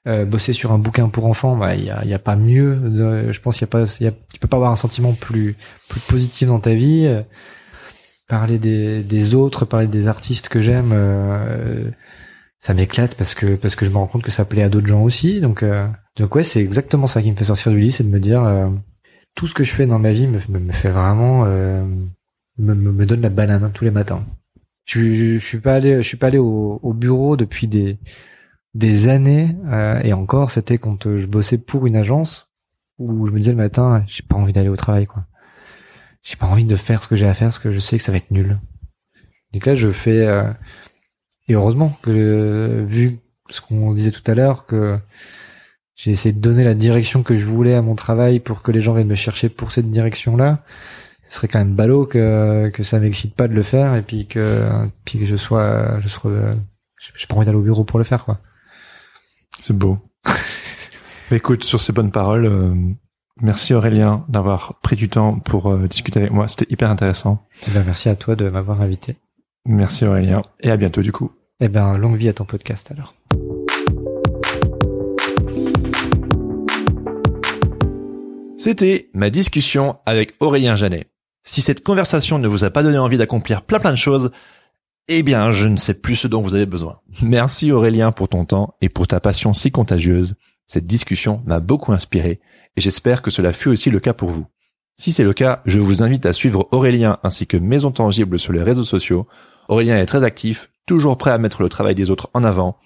[0.08, 2.36] euh, bosser sur un bouquin pour enfants, bah, il y a, il y a pas
[2.36, 3.32] mieux.
[3.32, 5.56] je pense qu'il y a pas, y a, tu peux pas avoir un sentiment plus
[5.90, 7.08] plus positif dans ta vie.
[8.28, 10.92] Parler des des autres, parler des artistes que j'aime.
[10.94, 11.92] euh,
[12.60, 14.88] ça m'éclate parce que parce que je me rends compte que ça plaît à d'autres
[14.88, 15.42] gens aussi.
[15.42, 15.64] Donc
[16.18, 18.44] donc ouais, c'est exactement ça qui me fait sortir du lit, c'est de me dire
[19.36, 21.86] tout ce que je fais dans ma vie me, me, fait vraiment euh,
[22.58, 24.26] me, me, donne la banane hein, tous les matins.
[24.86, 27.98] Je, je suis pas allé je suis pas allé au, au bureau depuis des
[28.74, 32.52] des années euh, et encore c'était quand euh, je bossais pour une agence
[32.98, 35.26] où je me disais le matin j'ai pas envie d'aller au travail quoi.
[36.24, 38.04] J'ai pas envie de faire ce que j'ai à faire parce que je sais que
[38.04, 38.60] ça va être nul.
[39.54, 40.52] Donc là je fais euh,
[41.48, 44.98] et heureusement vu ce qu'on disait tout à l'heure que
[45.96, 48.82] j'ai essayé de donner la direction que je voulais à mon travail pour que les
[48.82, 50.64] gens viennent me chercher pour cette direction-là.
[51.30, 54.28] Ce serait quand même ballot que que ça m'excite pas de le faire et puis
[54.28, 54.68] que
[55.06, 56.32] puis que je sois je sois
[57.16, 58.40] j'ai pas envie d'aller au bureau pour le faire quoi.
[59.62, 59.98] C'est beau.
[61.32, 62.76] Écoute, sur ces bonnes paroles, euh,
[63.42, 66.48] merci Aurélien d'avoir pris du temps pour euh, discuter avec moi.
[66.48, 67.44] C'était hyper intéressant.
[67.68, 69.16] Eh ben, merci à toi de m'avoir invité.
[69.66, 71.32] Merci Aurélien et à bientôt du coup.
[71.60, 73.16] Eh ben longue vie à ton podcast alors.
[78.66, 81.08] C'était ma discussion avec Aurélien Janet.
[81.44, 84.32] Si cette conversation ne vous a pas donné envie d'accomplir plein plein de choses,
[85.08, 87.00] eh bien, je ne sais plus ce dont vous avez besoin.
[87.22, 90.34] Merci Aurélien pour ton temps et pour ta passion si contagieuse.
[90.66, 92.40] Cette discussion m'a beaucoup inspiré
[92.76, 94.48] et j'espère que cela fut aussi le cas pour vous.
[94.98, 98.52] Si c'est le cas, je vous invite à suivre Aurélien ainsi que Maison Tangible sur
[98.52, 99.28] les réseaux sociaux.
[99.70, 102.80] Aurélien est très actif toujours prêt à mettre le travail des autres en avant,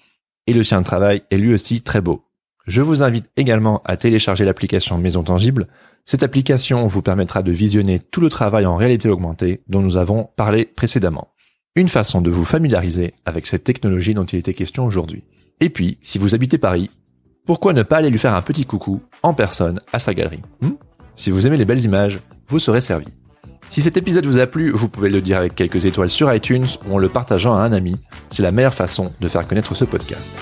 [0.46, 2.29] et le sien de travail est lui aussi très beau.
[2.70, 5.66] Je vous invite également à télécharger l'application Maison Tangible.
[6.04, 10.28] Cette application vous permettra de visionner tout le travail en réalité augmentée dont nous avons
[10.36, 11.32] parlé précédemment.
[11.74, 15.24] Une façon de vous familiariser avec cette technologie dont il était question aujourd'hui.
[15.58, 16.90] Et puis, si vous habitez Paris,
[17.44, 20.42] pourquoi ne pas aller lui faire un petit coucou en personne à sa galerie?
[20.60, 20.74] Hmm?
[21.16, 23.06] Si vous aimez les belles images, vous serez servi.
[23.68, 26.68] Si cet épisode vous a plu, vous pouvez le dire avec quelques étoiles sur iTunes
[26.86, 27.96] ou en le partageant à un ami.
[28.30, 30.38] C'est la meilleure façon de faire connaître ce podcast.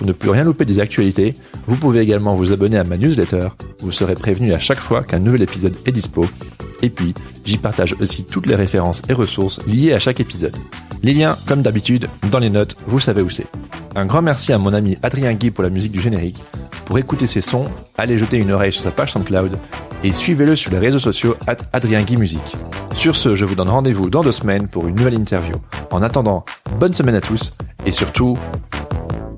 [0.00, 1.34] Pour ne plus rien louper des actualités,
[1.66, 3.48] vous pouvez également vous abonner à ma newsletter.
[3.80, 6.24] Vous serez prévenu à chaque fois qu'un nouvel épisode est dispo.
[6.80, 7.12] Et puis,
[7.44, 10.56] j'y partage aussi toutes les références et ressources liées à chaque épisode.
[11.02, 13.46] Les liens, comme d'habitude, dans les notes, vous savez où c'est.
[13.94, 16.42] Un grand merci à mon ami Adrien Guy pour la musique du générique.
[16.86, 17.66] Pour écouter ses sons,
[17.98, 19.58] allez jeter une oreille sur sa page SoundCloud
[20.02, 22.56] et suivez-le sur les réseaux sociaux at Adrien Guy Musique.
[22.94, 25.56] Sur ce, je vous donne rendez-vous dans deux semaines pour une nouvelle interview.
[25.90, 26.46] En attendant,
[26.78, 27.52] bonne semaine à tous
[27.84, 28.38] et surtout,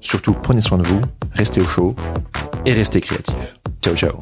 [0.03, 1.03] Surtout, prenez soin de vous,
[1.33, 1.97] restez au chaud
[2.67, 3.55] et restez créatifs.
[3.81, 4.21] Ciao, ciao.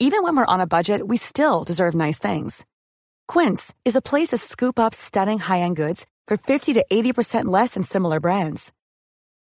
[0.00, 2.66] Even when we're on a budget, we still deserve nice things.
[3.28, 7.74] Quince is a place to scoop up stunning high-end goods for 50 to 80% less
[7.74, 8.72] than similar brands.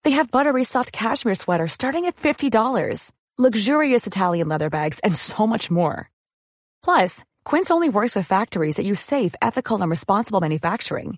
[0.04, 5.48] They have buttery soft cashmere sweaters starting at $50, luxurious Italian leather bags, and so
[5.48, 6.10] much more.
[6.84, 11.18] Plus, Quince only works with factories that use safe, ethical, and responsible manufacturing.